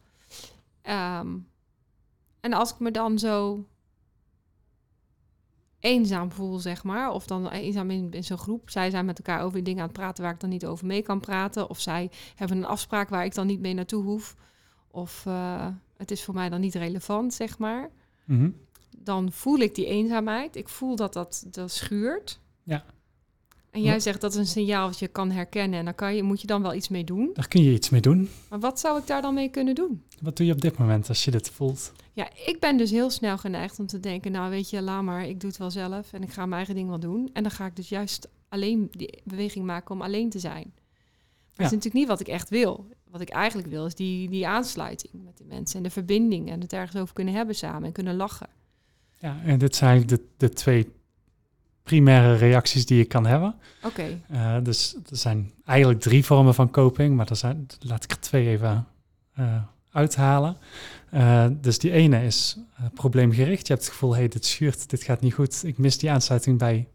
[0.83, 1.49] Um,
[2.41, 3.65] en als ik me dan zo
[5.81, 8.71] eenzaam voel, zeg maar, of dan eenzaam in, zo'n groep.
[8.71, 11.03] Zij zijn met elkaar over dingen aan het praten waar ik dan niet over mee
[11.03, 11.69] kan praten.
[11.69, 14.37] Of zij hebben een afspraak waar ik dan niet mee naartoe hoef.
[14.91, 17.91] Of uh, het is voor mij dan niet relevant, zeg maar.
[18.25, 18.57] -hmm.
[19.03, 20.57] Dan voel ik die eenzaamheid.
[20.57, 22.41] Ik voel dat dat, dat schuurt.
[22.63, 22.85] Ja.
[23.71, 25.79] En jij zegt dat is een signaal wat je kan herkennen.
[25.79, 27.31] En dan kan je, moet je dan wel iets mee doen.
[27.33, 28.29] Daar kun je iets mee doen.
[28.49, 30.03] Maar wat zou ik daar dan mee kunnen doen?
[30.21, 31.93] Wat doe je op dit moment als je dit voelt?
[32.13, 34.33] Ja, ik ben dus heel snel geneigd om te denken...
[34.33, 36.13] nou weet je, laat maar, ik doe het wel zelf...
[36.13, 37.31] en ik ga mijn eigen ding wel doen.
[37.33, 40.73] En dan ga ik dus juist alleen die beweging maken om alleen te zijn.
[40.75, 41.57] Maar ja.
[41.57, 42.87] dat is natuurlijk niet wat ik echt wil.
[43.11, 45.77] Wat ik eigenlijk wil, is die, die aansluiting met de mensen...
[45.77, 48.49] en de verbinding en het ergens over kunnen hebben samen en kunnen lachen.
[49.19, 50.93] Ja, en dit zijn de, de twee
[51.83, 53.55] primaire reacties die je kan hebben.
[53.83, 53.87] Oké.
[53.87, 54.23] Okay.
[54.33, 58.21] Uh, dus er zijn eigenlijk drie vormen van coping, maar er zijn, laat ik er
[58.21, 58.87] twee even
[59.39, 60.57] uh, uithalen.
[61.15, 62.59] Uh, dus die ene is
[62.95, 63.67] probleemgericht.
[63.67, 65.65] Je hebt het gevoel, hey, dit schuurt, dit gaat niet goed.
[65.65, 66.89] Ik mis die aansluiting bij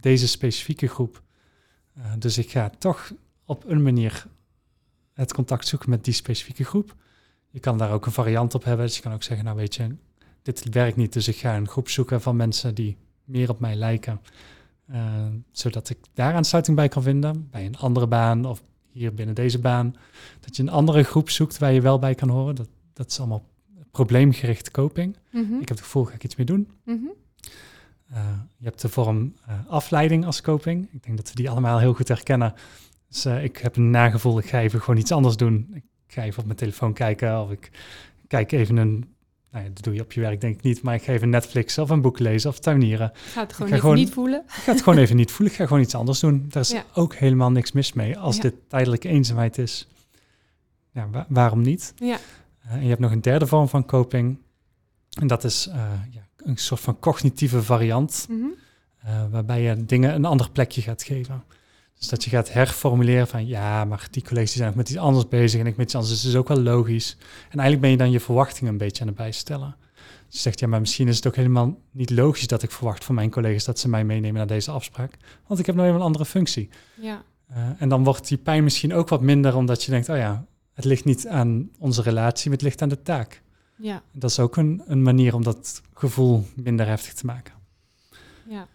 [0.00, 1.22] deze specifieke groep.
[2.18, 3.12] dus ik ga toch
[3.44, 4.26] op een manier
[5.14, 6.94] het contact zoeken met die specifieke groep.
[7.50, 8.86] Je kan daar ook een variant op hebben.
[8.86, 9.96] Dus je kan ook zeggen, nou weet je,
[10.42, 13.74] dit werkt niet, dus ik ga een groep zoeken van mensen die meer op mij
[13.74, 14.20] lijken.
[14.90, 19.34] Uh, zodat ik daar aansluiting bij kan vinden, bij een andere baan of hier binnen
[19.34, 19.94] deze baan.
[20.40, 22.54] Dat je een andere groep zoekt waar je wel bij kan horen.
[22.54, 23.44] Dat, dat is allemaal
[23.90, 25.16] probleemgerichte coping.
[25.30, 25.60] Mm -hmm.
[25.60, 26.70] Ik heb het gevoel, ga ik iets mee doen.
[26.84, 27.12] Mm -hmm.
[28.12, 28.18] uh,
[28.56, 30.88] je hebt de vorm uh, afleiding als coping.
[30.92, 32.54] Ik denk dat we die allemaal heel goed herkennen.
[33.08, 35.70] Dus ik heb een nagevoel, ik ga even gewoon iets anders doen.
[35.74, 37.70] Ik ga even op mijn telefoon kijken of ik
[38.26, 39.14] kijk even een
[39.50, 41.30] nou ja, dat doe je op je werk denk ik niet, maar ik ga even
[41.30, 43.12] Netflix of een boek lezen of tuinieren.
[43.14, 44.42] Ga het gewoon even gewoon, niet voelen.
[44.46, 45.52] Ik ga het gewoon even niet voelen.
[45.52, 46.46] Ik ga gewoon iets anders doen.
[46.48, 46.84] Daar is ja.
[46.94, 48.18] ook helemaal niks mis mee.
[48.18, 48.42] Als ja.
[48.42, 49.88] dit tijdelijke eenzaamheid is,
[50.92, 51.92] ja, wa waarom niet?
[51.96, 52.18] Ja.
[52.66, 54.38] Uh, en je hebt nog een derde vorm van coping.
[55.20, 55.74] En dat is uh,
[56.10, 58.54] ja, een soort van cognitieve variant, mm -hmm.
[59.06, 61.44] uh, waarbij je dingen een ander plekje gaat geven.
[62.00, 65.28] Dus dat je gaat herformuleren van ja, maar die collega's zijn ook met iets anders
[65.28, 66.12] bezig en ik met iets anders.
[66.12, 67.16] Dus het is ook wel logisch.
[67.50, 69.76] En eigenlijk ben je dan je verwachtingen een beetje aan het bijstellen.
[70.26, 73.04] Dus je zegt ja, maar misschien is het ook helemaal niet logisch dat ik verwacht
[73.04, 75.16] van mijn collega's dat ze mij meenemen naar deze afspraak.
[75.46, 76.68] Want ik heb nou helemaal een andere functie.
[77.00, 77.22] Ja.
[77.50, 80.44] Uh, en dan wordt die pijn misschien ook wat minder omdat je denkt, oh ja,
[80.74, 83.42] het ligt niet aan onze relatie, maar het ligt aan de taak.
[83.76, 84.02] Ja.
[84.12, 87.54] Dat is ook een, een manier om dat gevoel minder heftig te maken.
[88.48, 88.66] Ja.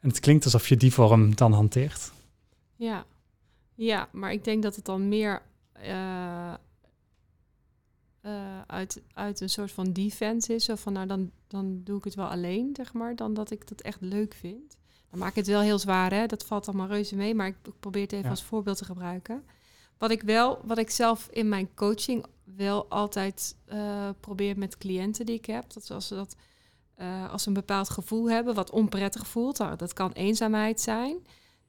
[0.00, 2.10] En het klinkt alsof je die vorm dan hanteert.
[2.78, 3.06] Ja.
[3.74, 5.42] ja, maar ik denk dat het dan meer
[5.82, 6.54] uh,
[8.22, 10.68] uh, uit, uit een soort van defense is.
[10.68, 13.68] Of van nou, dan, dan doe ik het wel alleen, zeg maar, dan dat ik
[13.68, 14.76] dat echt leuk vind.
[15.10, 16.26] Dan maak ik het wel heel zwaar, hè?
[16.26, 18.30] Dat valt allemaal reuze mee, maar ik probeer het even ja.
[18.30, 19.44] als voorbeeld te gebruiken.
[19.98, 25.26] Wat ik wel, wat ik zelf in mijn coaching wel altijd uh, probeer met cliënten
[25.26, 26.36] die ik heb, dat als ze dat
[27.30, 31.16] als ze een bepaald gevoel hebben, wat onprettig voelt, dat kan eenzaamheid zijn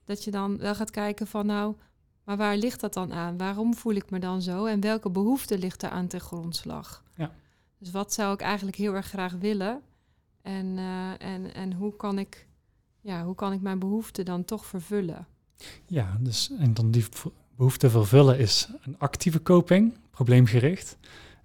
[0.09, 1.75] dat je dan wel gaat kijken van nou,
[2.23, 3.37] maar waar ligt dat dan aan?
[3.37, 4.65] Waarom voel ik me dan zo?
[4.65, 7.03] En welke behoefte ligt er aan ten grondslag?
[7.15, 7.31] Ja.
[7.77, 9.81] Dus wat zou ik eigenlijk heel erg graag willen?
[10.41, 12.47] En, eh, en, en hoe, kan ik,
[13.01, 15.27] ja, hoe kan ik mijn behoeften dan toch vervullen?
[15.85, 17.05] Ja, dus en dan die
[17.55, 20.97] behoefte vervullen is een actieve coping, probleemgericht.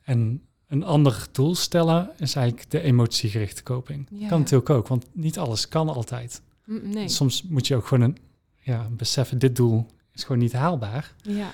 [0.03, 4.07] En een ander doel stellen is eigenlijk de emotiegerichte coping.
[4.11, 4.29] Ja.
[4.29, 6.42] Kan natuurlijk ook, want niet alles kan altijd.
[6.64, 7.09] Mm, Nee.
[7.09, 8.18] Soms moet je ook gewoon een,
[8.64, 11.12] ja, beseffen, dit doel is gewoon niet haalbaar.
[11.22, 11.50] Ja,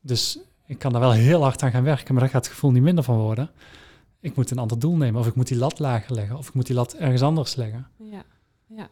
[0.00, 2.70] Dus ik kan daar wel heel hard aan gaan werken, maar daar gaat het gevoel
[2.70, 3.50] niet minder van worden.
[4.20, 6.54] Ik moet een ander doel nemen, of ik moet die lat lager leggen, of ik
[6.54, 7.86] moet die lat ergens anders leggen.
[7.96, 8.22] ja,
[8.66, 8.88] ja.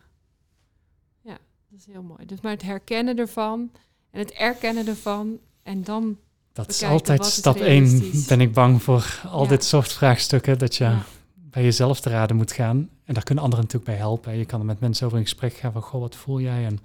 [1.22, 1.38] Ja,
[1.70, 2.26] dat is heel mooi.
[2.26, 3.70] Dus maar het herkennen ervan
[4.10, 6.18] en het erkennen ervan en dan...
[6.52, 7.84] Dat is altijd stap één.
[7.84, 8.26] realistisch?
[8.26, 9.48] Ben ik bang voor al Ja.
[9.48, 11.02] dit soort vraagstukken, dat je Ja.
[11.34, 12.88] bij jezelf te raden moet gaan.
[13.04, 14.36] En daar kunnen anderen natuurlijk bij helpen.
[14.38, 16.64] Je kan er met mensen over in gesprek gaan van, goh, wat voel jij?
[16.64, 16.78] En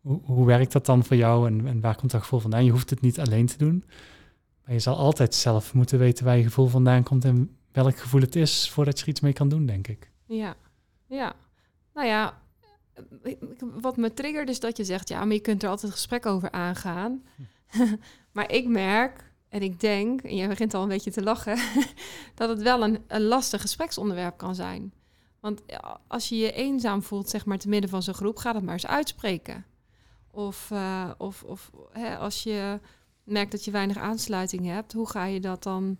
[0.00, 1.46] hoe, hoe werkt dat dan voor jou?
[1.46, 2.64] En, en waar komt dat gevoel vandaan?
[2.64, 3.84] Je hoeft het niet alleen te doen.
[4.64, 8.20] Maar je zal altijd zelf moeten weten waar je gevoel vandaan komt en welk gevoel
[8.20, 10.10] het is voordat je er iets mee kan doen, denk ik.
[10.26, 10.54] Ja,
[11.06, 11.34] ja.
[11.94, 12.38] Nou ja,
[13.80, 16.26] wat me triggert is dat je zegt, ja, maar je kunt er altijd een gesprek
[16.26, 17.22] over aangaan.
[18.32, 21.58] maar ik merk en ik denk, en jij begint al een beetje te lachen,
[22.34, 24.92] dat het wel een, een lastig gespreksonderwerp kan zijn.
[25.40, 25.62] Want
[26.06, 28.72] als je je eenzaam voelt, zeg maar, te midden van zo'n groep, ga dat maar
[28.72, 29.64] eens uitspreken.
[30.30, 32.80] Of, eh, of, of hè, als je
[33.24, 35.98] merkt dat je weinig aansluiting hebt, hoe ga je dat dan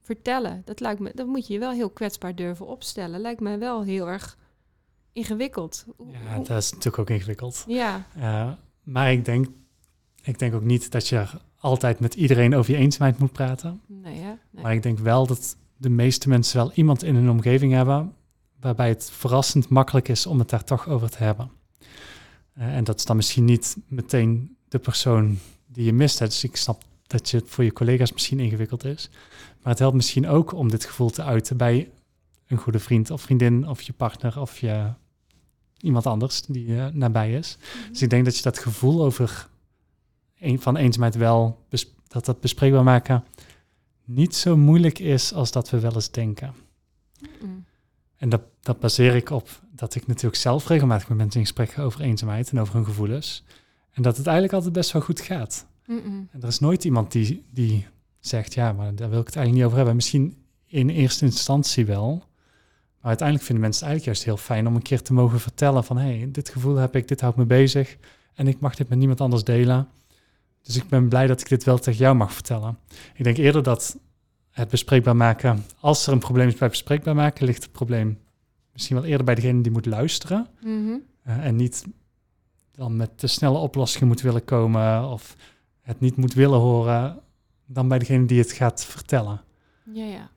[0.00, 0.62] vertellen?
[0.64, 3.20] Dat, lijkt me, dat moet je je wel heel kwetsbaar durven opstellen.
[3.20, 4.38] Lijkt mij wel heel erg
[5.12, 5.84] ingewikkeld.
[6.10, 7.64] Ja, dat is natuurlijk ook ingewikkeld.
[7.66, 9.46] ja, Uh, maar ik denk,
[10.22, 11.26] ik denk ook niet dat je
[11.56, 13.80] altijd met iedereen over je eenzaamheid moet praten.
[13.86, 14.32] nee hè?
[14.50, 14.62] Nee.
[14.62, 18.14] Maar ik denk wel dat de meeste mensen wel iemand in hun omgeving hebben
[18.60, 21.50] waarbij het verrassend makkelijk is om het daar toch over te hebben.
[22.58, 26.18] Uh, en dat is dan misschien niet meteen de persoon die je mist.
[26.18, 26.26] Hè.
[26.26, 29.10] Dus ik snap dat je het voor je collega's misschien ingewikkeld is.
[29.62, 31.90] Maar het helpt misschien ook om dit gevoel te uiten bij
[32.46, 34.92] een goede vriend of vriendin of je partner of je
[35.78, 37.56] iemand anders die uh, nabij is.
[37.58, 37.92] Mhm.
[37.92, 39.48] Dus ik denk dat je dat gevoel over
[40.38, 41.66] een, van eenzaamheid wel
[42.08, 43.24] dat dat bespreekbaar maken
[44.04, 46.54] niet zo moeilijk is als dat we wel eens denken.
[47.42, 47.59] Mm.
[48.20, 51.70] En dat, dat baseer ik op dat ik natuurlijk zelf regelmatig met mensen in gesprek
[51.70, 53.44] ga over eenzaamheid en over hun gevoelens.
[53.90, 55.66] En dat het eigenlijk altijd best wel goed gaat.
[56.30, 57.86] En er is nooit iemand die, die
[58.18, 59.94] zegt, ja, maar daar wil ik het eigenlijk niet over hebben.
[59.94, 62.24] Misschien in eerste instantie wel.
[62.98, 65.84] Maar uiteindelijk vinden mensen het eigenlijk juist heel fijn om een keer te mogen vertellen
[65.84, 67.96] van, hé, hey, dit gevoel heb ik, dit houdt me bezig.
[68.34, 69.88] En ik mag dit met niemand anders delen.
[70.62, 72.78] Dus ik ben blij dat ik dit wel tegen jou mag vertellen.
[73.14, 73.98] Ik denk eerder dat
[74.50, 78.18] het bespreekbaar maken, als er een probleem is bij bespreekbaar maken, ligt het probleem
[78.72, 80.46] misschien wel eerder bij degene die moet luisteren.
[80.60, 80.96] Mhm.
[81.26, 81.84] Uh, en niet
[82.70, 85.36] dan met te snelle oplossingen moet willen komen of
[85.80, 87.20] het niet moet willen horen,
[87.66, 89.42] dan bij degene die het gaat vertellen.
[89.92, 90.30] Ja, ja.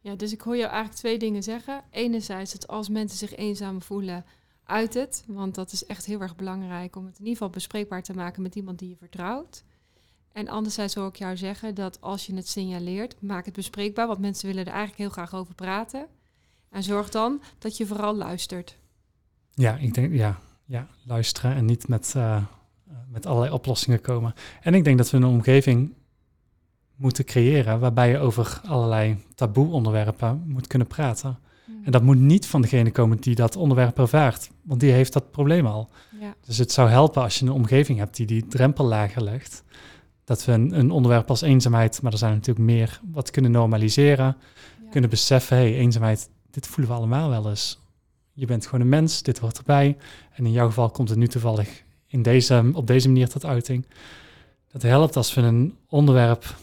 [0.00, 1.82] Ja, dus ik hoor jou eigenlijk twee dingen zeggen.
[1.90, 4.24] Enerzijds dat als mensen zich eenzaam voelen,
[4.64, 5.24] uit het.
[5.26, 8.42] Want dat is echt heel erg belangrijk om het in ieder geval bespreekbaar te maken
[8.42, 9.64] met iemand die je vertrouwt.
[10.34, 14.06] En anderzijds hoor ik jou zeggen dat als je het signaleert, maak het bespreekbaar.
[14.06, 16.06] Want mensen willen er eigenlijk heel graag over praten.
[16.70, 18.78] En zorg dan dat je vooral luistert.
[19.50, 22.42] Ja, ik denk, ja, ja luisteren en niet met, uh,
[23.08, 24.34] met allerlei oplossingen komen.
[24.60, 25.92] En ik denk dat we een omgeving
[26.96, 31.38] moeten creëren waarbij je over allerlei taboe onderwerpen moet kunnen praten.
[31.64, 31.84] Mm.
[31.84, 35.30] En dat moet niet van degene komen die dat onderwerp ervaart, want die heeft dat
[35.30, 35.88] probleem al.
[36.20, 36.34] Ja.
[36.46, 39.64] Dus het zou helpen als je een omgeving hebt die die drempel lager legt.
[40.24, 44.36] Dat we een, een onderwerp als eenzaamheid, maar er zijn natuurlijk meer, wat kunnen normaliseren.
[44.84, 44.90] Ja.
[44.90, 47.78] Kunnen beseffen, hé, hey, eenzaamheid, dit voelen we allemaal wel eens.
[48.32, 49.96] Je bent gewoon een mens, dit hoort erbij.
[50.32, 53.86] En in jouw geval komt het nu toevallig in deze, op deze manier tot uiting.
[54.72, 56.56] Dat helpt als we een onderwerp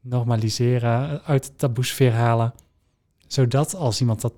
[0.00, 2.54] normaliseren, uit de taboesfeer halen.
[3.26, 4.32] Zodat als iemand dat,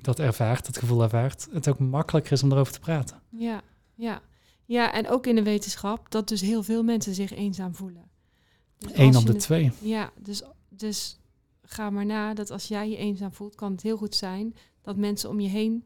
[0.00, 3.20] dat ervaart, dat gevoel ervaart, het ook makkelijker is om erover te praten.
[3.28, 3.60] Ja,
[3.94, 4.20] ja.
[4.70, 8.10] Ja, en ook in de wetenschap dat dus heel veel mensen zich eenzaam voelen.
[8.78, 9.72] Dus Eén op de het- twee.
[9.80, 11.18] Ja, dus, dus
[11.62, 14.96] ga maar na dat als jij je eenzaam voelt, kan het heel goed zijn dat
[14.96, 15.84] mensen om je heen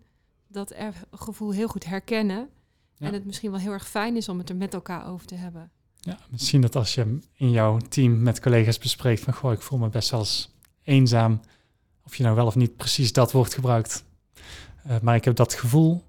[0.48, 2.48] dat er gevoel heel goed herkennen.
[2.96, 3.06] Ja.
[3.06, 5.34] En het misschien wel heel erg fijn is om het er met elkaar over te
[5.34, 5.70] hebben.
[6.00, 9.78] Ja, misschien dat als je in jouw team met collega's bespreekt van, goh, ik voel
[9.78, 10.50] me best wel eens
[10.82, 11.40] eenzaam.
[12.04, 14.04] Of je nou wel of niet precies dat woord gebruikt.
[14.86, 16.04] Uh, maar ik heb dat gevoel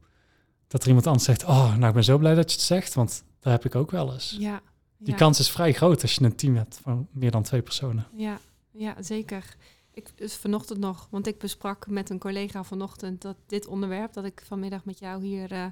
[0.67, 2.93] dat er iemand anders zegt, oh, nou, ik ben zo blij dat je het zegt,
[2.93, 4.35] want daar heb ik ook wel eens.
[4.39, 4.61] Ja.
[4.97, 7.61] Die ja, kans is vrij groot als je een team hebt van meer dan twee
[7.61, 8.07] personen.
[8.13, 8.39] Ja,
[8.71, 9.55] ja zeker.
[9.91, 14.25] Ik, dus vanochtend nog, want ik besprak met een collega vanochtend dat dit onderwerp, dat
[14.25, 15.65] ik vanmiddag met jou hier uh,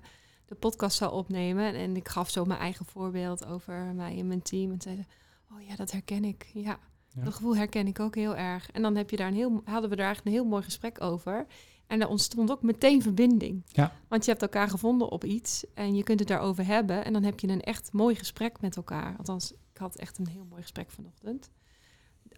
[0.46, 1.74] de podcast zou opnemen.
[1.74, 4.72] En ik gaf zo mijn eigen voorbeeld over mij en mijn team.
[4.72, 5.08] En zeiden,
[5.52, 6.50] oh ja, dat herken ik.
[6.54, 6.80] Ja.
[7.16, 7.24] Ja.
[7.24, 8.72] Dat gevoel herken ik ook heel erg.
[8.72, 11.02] En dan heb je daar een heel, hadden we daar eigenlijk een heel mooi gesprek
[11.02, 11.46] over.
[11.94, 13.64] En er ontstond ook meteen verbinding.
[13.68, 13.92] Ja.
[14.08, 17.06] Want je hebt elkaar gevonden op iets en je kunt het daarover hebben.
[17.06, 19.16] En dan heb je een echt mooi gesprek met elkaar.
[19.18, 21.50] Althans, ik had echt een heel mooi gesprek vanochtend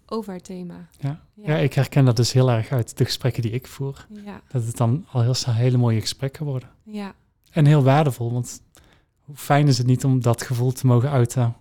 [0.06, 0.88] over het thema.
[1.00, 1.22] Ja.
[1.34, 1.44] Ja.
[1.48, 1.58] Ja.
[1.58, 4.08] ik herken dat dus heel erg uit de gesprekken die ik voer.
[4.26, 6.70] Ja, Dat het dan al heel snel hele mooie gesprekken worden.
[6.84, 7.14] ja,
[7.52, 8.62] En heel waardevol, want
[9.20, 11.56] hoe fijn is het niet om dat gevoel te mogen uiten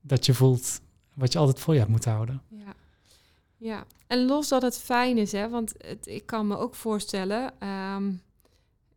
[0.00, 0.80] dat je voelt
[1.14, 2.42] wat je altijd voor je hebt moeten houden.
[2.48, 2.74] ja.
[3.58, 7.52] Ja, en los dat het fijn is, hè, want het, ik kan me ook voorstellen.
[7.58, 8.12] ehm,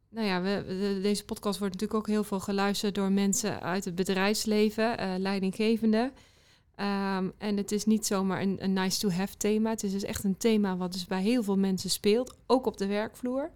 [0.10, 0.62] nou ja,
[1.02, 6.12] deze podcast wordt natuurlijk ook heel veel geluisterd door mensen uit het bedrijfsleven, eh, leidinggevende.
[6.76, 9.70] Ehm, en het is niet zomaar een, een nice to have thema.
[9.70, 12.78] Het is dus echt een thema wat dus bij heel veel mensen speelt, ook op
[12.78, 13.52] de werkvloer.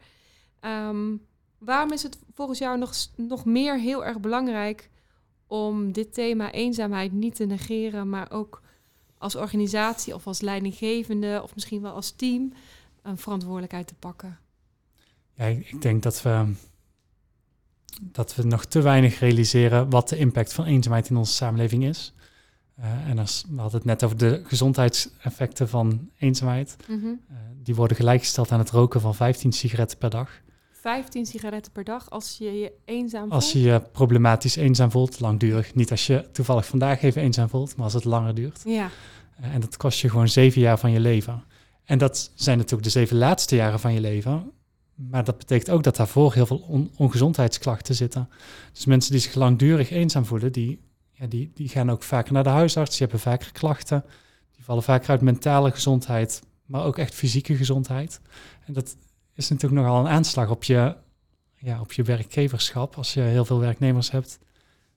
[0.59, 1.15] Ehm,
[1.57, 4.89] waarom is het volgens jou nog, nog meer heel erg belangrijk
[5.47, 8.61] om dit thema eenzaamheid niet te negeren, maar ook
[9.25, 12.53] als organisatie of als leidinggevende of misschien wel als team
[13.01, 14.37] een verantwoordelijkheid te pakken?
[15.33, 16.53] Ja, ik ik denk dat we,
[18.01, 22.13] dat we nog te weinig realiseren wat de impact van eenzaamheid in onze samenleving is.
[22.75, 26.75] Eh, en als, we hadden het net over de gezondheidseffecten van eenzaamheid.
[26.87, 27.05] Mhm.
[27.05, 30.43] Eh, die worden gelijkgesteld aan het roken van 15 sigaretten per dag.
[30.85, 33.63] 15 sigaretten per dag als je je eenzaam Als voelt?
[33.63, 35.75] je je problematisch eenzaam voelt, langdurig.
[35.75, 38.61] Niet als je toevallig vandaag even eenzaam voelt, maar als het langer duurt.
[38.65, 38.89] Ja,
[39.41, 41.43] en dat kost je gewoon zeven jaar van je leven.
[41.83, 44.51] En dat zijn natuurlijk de zeven laatste jaren van je leven.
[44.95, 48.29] Maar dat betekent ook dat daarvoor heel veel on- ongezondheidsklachten zitten.
[48.73, 50.79] Dus mensen die zich langdurig eenzaam voelen, die,
[51.11, 52.97] ja, die, die gaan ook vaker naar de huisarts.
[52.97, 54.05] Die hebben vaker klachten.
[54.55, 58.21] Die vallen vaker uit mentale gezondheid, maar ook echt fysieke gezondheid.
[58.65, 58.95] En dat
[59.33, 60.95] is natuurlijk nogal een aanslag op je,
[61.55, 62.95] ja, op je werkgeverschap.
[62.95, 64.39] Als je heel veel werknemers hebt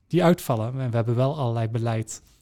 [0.07, 0.81] die uitvallen.
[0.81, 2.38] En we hebben wel allerlei beleid eh,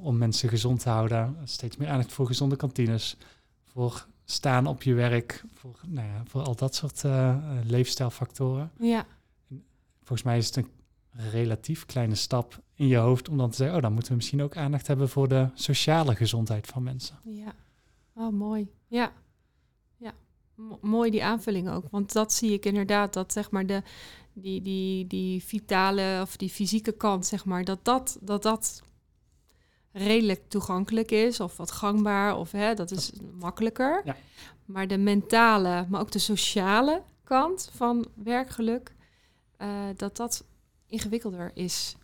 [0.00, 1.36] om mensen gezond te houden.
[1.44, 3.16] Steeds meer aandacht voor gezonde kantines,
[3.64, 8.70] voor staan op je werk, voor, nou ja, voor al dat soort eh, eh, leefstijlfactoren.
[8.80, 9.06] ja,
[9.98, 10.68] Volgens mij is het een
[11.30, 14.42] relatief kleine stap in je hoofd om dan te zeggen, oh, dan moeten we misschien
[14.42, 17.16] ook aandacht hebben voor de sociale gezondheid van mensen.
[17.24, 17.54] ja.
[18.14, 18.68] Oh, mooi.
[18.86, 19.12] Ja,
[19.96, 20.12] ja.
[20.54, 21.84] Mo- mooi die aanvulling ook.
[21.90, 23.82] Want dat zie ik inderdaad, dat zeg maar de,
[24.32, 28.82] die, die, die vitale of die fysieke kant, zeg maar, dat dat, dat, dat
[29.96, 34.02] redelijk toegankelijk is of wat gangbaar of hè, dat is makkelijker.
[34.04, 34.16] Ja.
[34.64, 38.94] Maar de mentale, maar ook de sociale kant van werkgeluk,
[39.56, 40.44] eh, dat dat
[40.86, 41.96] ingewikkelder is.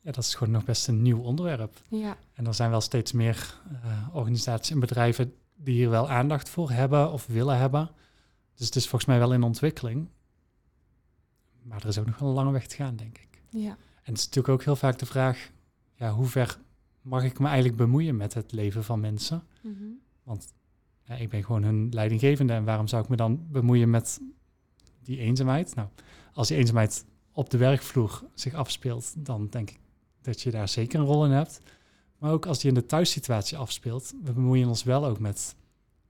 [0.00, 1.82] Ja, dat is gewoon nog best een nieuw onderwerp.
[1.88, 6.48] Ja, En er zijn wel steeds meer eh, organisaties en bedrijven die hier wel aandacht
[6.48, 7.90] voor hebben of willen hebben.
[8.54, 10.08] Dus het is volgens mij wel in ontwikkeling.
[11.62, 13.42] Maar er is ook nog wel een lange weg te gaan, denk ik.
[13.50, 15.50] ja, En het is natuurlijk ook heel vaak de vraag,
[15.94, 16.58] ja, hoe ver
[17.04, 19.42] mag ik me eigenlijk bemoeien met het leven van mensen?
[19.60, 19.84] Mhm.
[20.22, 20.52] Want
[21.04, 24.20] ja, ik ben gewoon hun leidinggevende en waarom zou ik me dan bemoeien met
[25.02, 25.74] die eenzaamheid?
[25.74, 25.88] Nou,
[26.32, 29.78] als die eenzaamheid op de werkvloer zich afspeelt, dan denk ik
[30.20, 31.60] dat je daar zeker een rol in hebt.
[32.18, 35.54] Maar ook als die in de thuissituatie afspeelt, we bemoeien ons wel ook met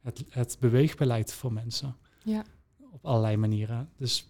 [0.00, 1.96] het, het beweegbeleid voor mensen.
[2.22, 2.44] Ja.
[2.90, 3.88] Op allerlei manieren.
[3.96, 4.26] Dus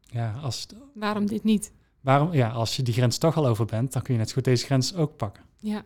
[0.00, 1.72] ja, als, Waarom dit niet?
[2.00, 4.44] waarom, ja, als je die grens toch al over bent, dan kun je net goed
[4.44, 5.44] deze grens ook pakken.
[5.60, 5.84] Ja.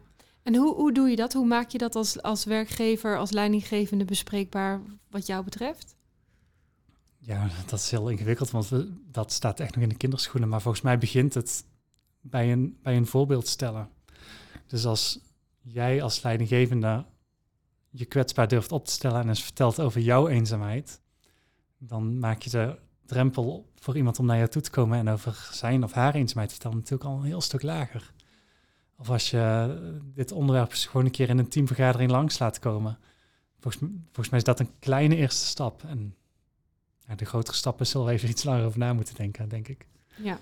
[0.50, 1.32] En hoe, hoe doe je dat?
[1.32, 5.96] Hoe maak je dat als, als werkgever, als leidinggevende bespreekbaar wat jou betreft?
[7.18, 8.72] Ja, dat is heel ingewikkeld, want
[9.10, 10.48] dat staat echt nog in de kinderschoenen.
[10.48, 11.64] Maar volgens mij begint het
[12.20, 13.88] bij een, bij een voorbeeld stellen.
[14.66, 15.20] Dus als
[15.60, 17.04] jij als leidinggevende
[17.90, 21.00] je kwetsbaar durft op te stellen en eens vertelt over jouw eenzaamheid,
[21.78, 25.48] dan maak je de drempel voor iemand om naar jou toe te komen en over
[25.52, 28.12] zijn of haar eenzaamheid te natuurlijk al een heel stuk lager.
[29.00, 29.76] Of als je
[30.14, 32.98] dit onderwerp gewoon een keer in een teamvergadering langs laat komen.
[33.58, 35.82] Volgens, volgens mij is dat een kleine eerste stap.
[35.82, 36.14] En
[37.16, 39.86] de grotere stappen zullen we even iets langer over na moeten denken, denk ik.
[40.16, 40.38] Ja,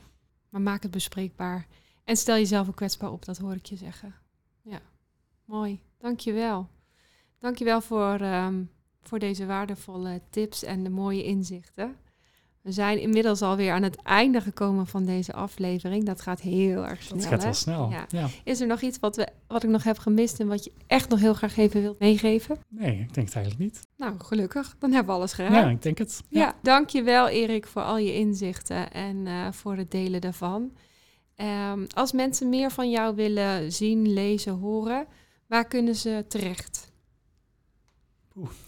[0.48, 1.66] maar maak het bespreekbaar.
[2.04, 4.14] En stel jezelf ook kwetsbaar op, dat hoor ik je zeggen.
[4.62, 4.80] Ja,
[5.44, 5.80] mooi.
[5.98, 6.68] Dankjewel.
[7.38, 8.62] Dankjewel voor, ehm
[9.08, 11.96] voor deze waardevolle tips en de mooie inzichten.
[12.68, 16.04] We zijn inmiddels alweer aan het einde gekomen van deze aflevering.
[16.04, 17.18] Dat gaat heel erg snel.
[17.18, 17.90] Het gaat heel snel.
[17.90, 18.06] Ja.
[18.08, 18.28] Ja.
[18.44, 21.08] Is er nog iets wat, we, wat ik nog heb gemist en wat je echt
[21.08, 22.58] nog heel graag even wilt meegeven?
[22.68, 23.86] Nee, ik denk het eigenlijk niet.
[23.96, 24.76] Nou, gelukkig.
[24.78, 25.52] Dan hebben we alles gedaan.
[25.52, 26.20] Ja, ik denk het.
[26.28, 30.72] Ja, dankjewel Erik voor al je inzichten en eh, voor het delen daarvan.
[31.34, 35.06] Ehm, als mensen meer van jou willen zien, lezen, horen,
[35.46, 36.87] waar kunnen ze terecht?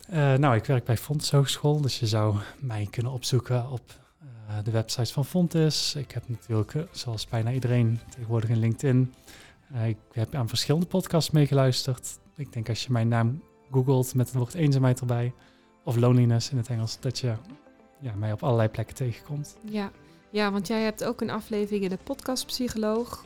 [0.09, 3.83] Eh, nou, ik werk bij Fontes Hogeschool, dus je zou mij kunnen opzoeken op
[4.21, 5.95] eh, de website van Fontes.
[5.95, 9.15] Ik heb natuurlijk, eh, zoals bijna iedereen, tegenwoordig een LinkedIn.
[9.85, 12.19] Ik heb aan verschillende podcasts meegeluisterd.
[12.37, 15.33] Ik denk als je mijn naam googelt met het woord eenzaamheid erbij,
[15.85, 17.35] of loneliness in het Engels, dat je
[18.01, 19.57] ja, mij op allerlei plekken tegenkomt.
[19.65, 19.91] Ja.
[20.31, 23.25] ja, want jij hebt ook een aflevering in de podcast Psycholoog.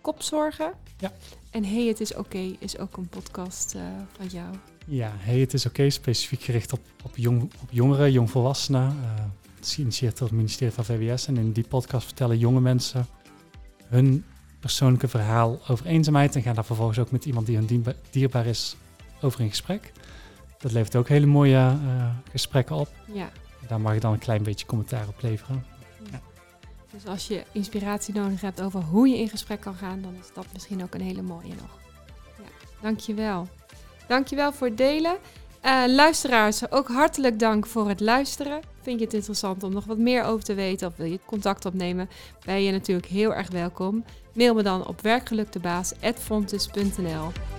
[0.00, 0.72] Kopzorgen.
[0.98, 1.12] Ja.
[1.50, 3.76] En Hey, het is oké is ook een podcast
[4.16, 4.54] van jou.
[4.88, 8.82] Ja, Hey, het is oké, specifiek gericht op, op, jong, op jongeren, jongvolwassenen.
[8.82, 9.24] Uh,
[9.54, 11.26] het is geïnitieerd door het ministerie van VWS.
[11.26, 13.06] En in die podcast vertellen jonge mensen
[13.86, 14.24] hun
[14.60, 16.36] persoonlijke verhaal over eenzaamheid.
[16.36, 18.76] En gaan daar vervolgens ook met iemand die hun dierbaar is
[19.22, 19.92] over in gesprek.
[20.58, 22.88] Dat levert ook hele mooie uh, gesprekken op.
[23.12, 23.30] Ja.
[23.68, 25.64] Daar mag je dan een klein beetje commentaar op leveren.
[26.10, 26.20] Ja.
[26.92, 30.32] Dus als je inspiratie nodig hebt over hoe je in gesprek kan gaan, dan is
[30.34, 31.78] dat misschien ook een hele mooie nog.
[32.38, 32.44] Ja,
[32.80, 33.48] dankjewel.
[34.06, 35.16] Dankjewel voor het delen.
[35.64, 38.60] Uh, luisteraars, ook hartelijk dank voor het luisteren.
[38.82, 41.64] Vind je het interessant om nog wat meer over te weten of wil je contact
[41.64, 42.08] opnemen?
[42.44, 44.04] Ben je natuurlijk heel erg welkom.
[44.32, 47.55] Mail me dan op werkgeluktebaas.fontes.nl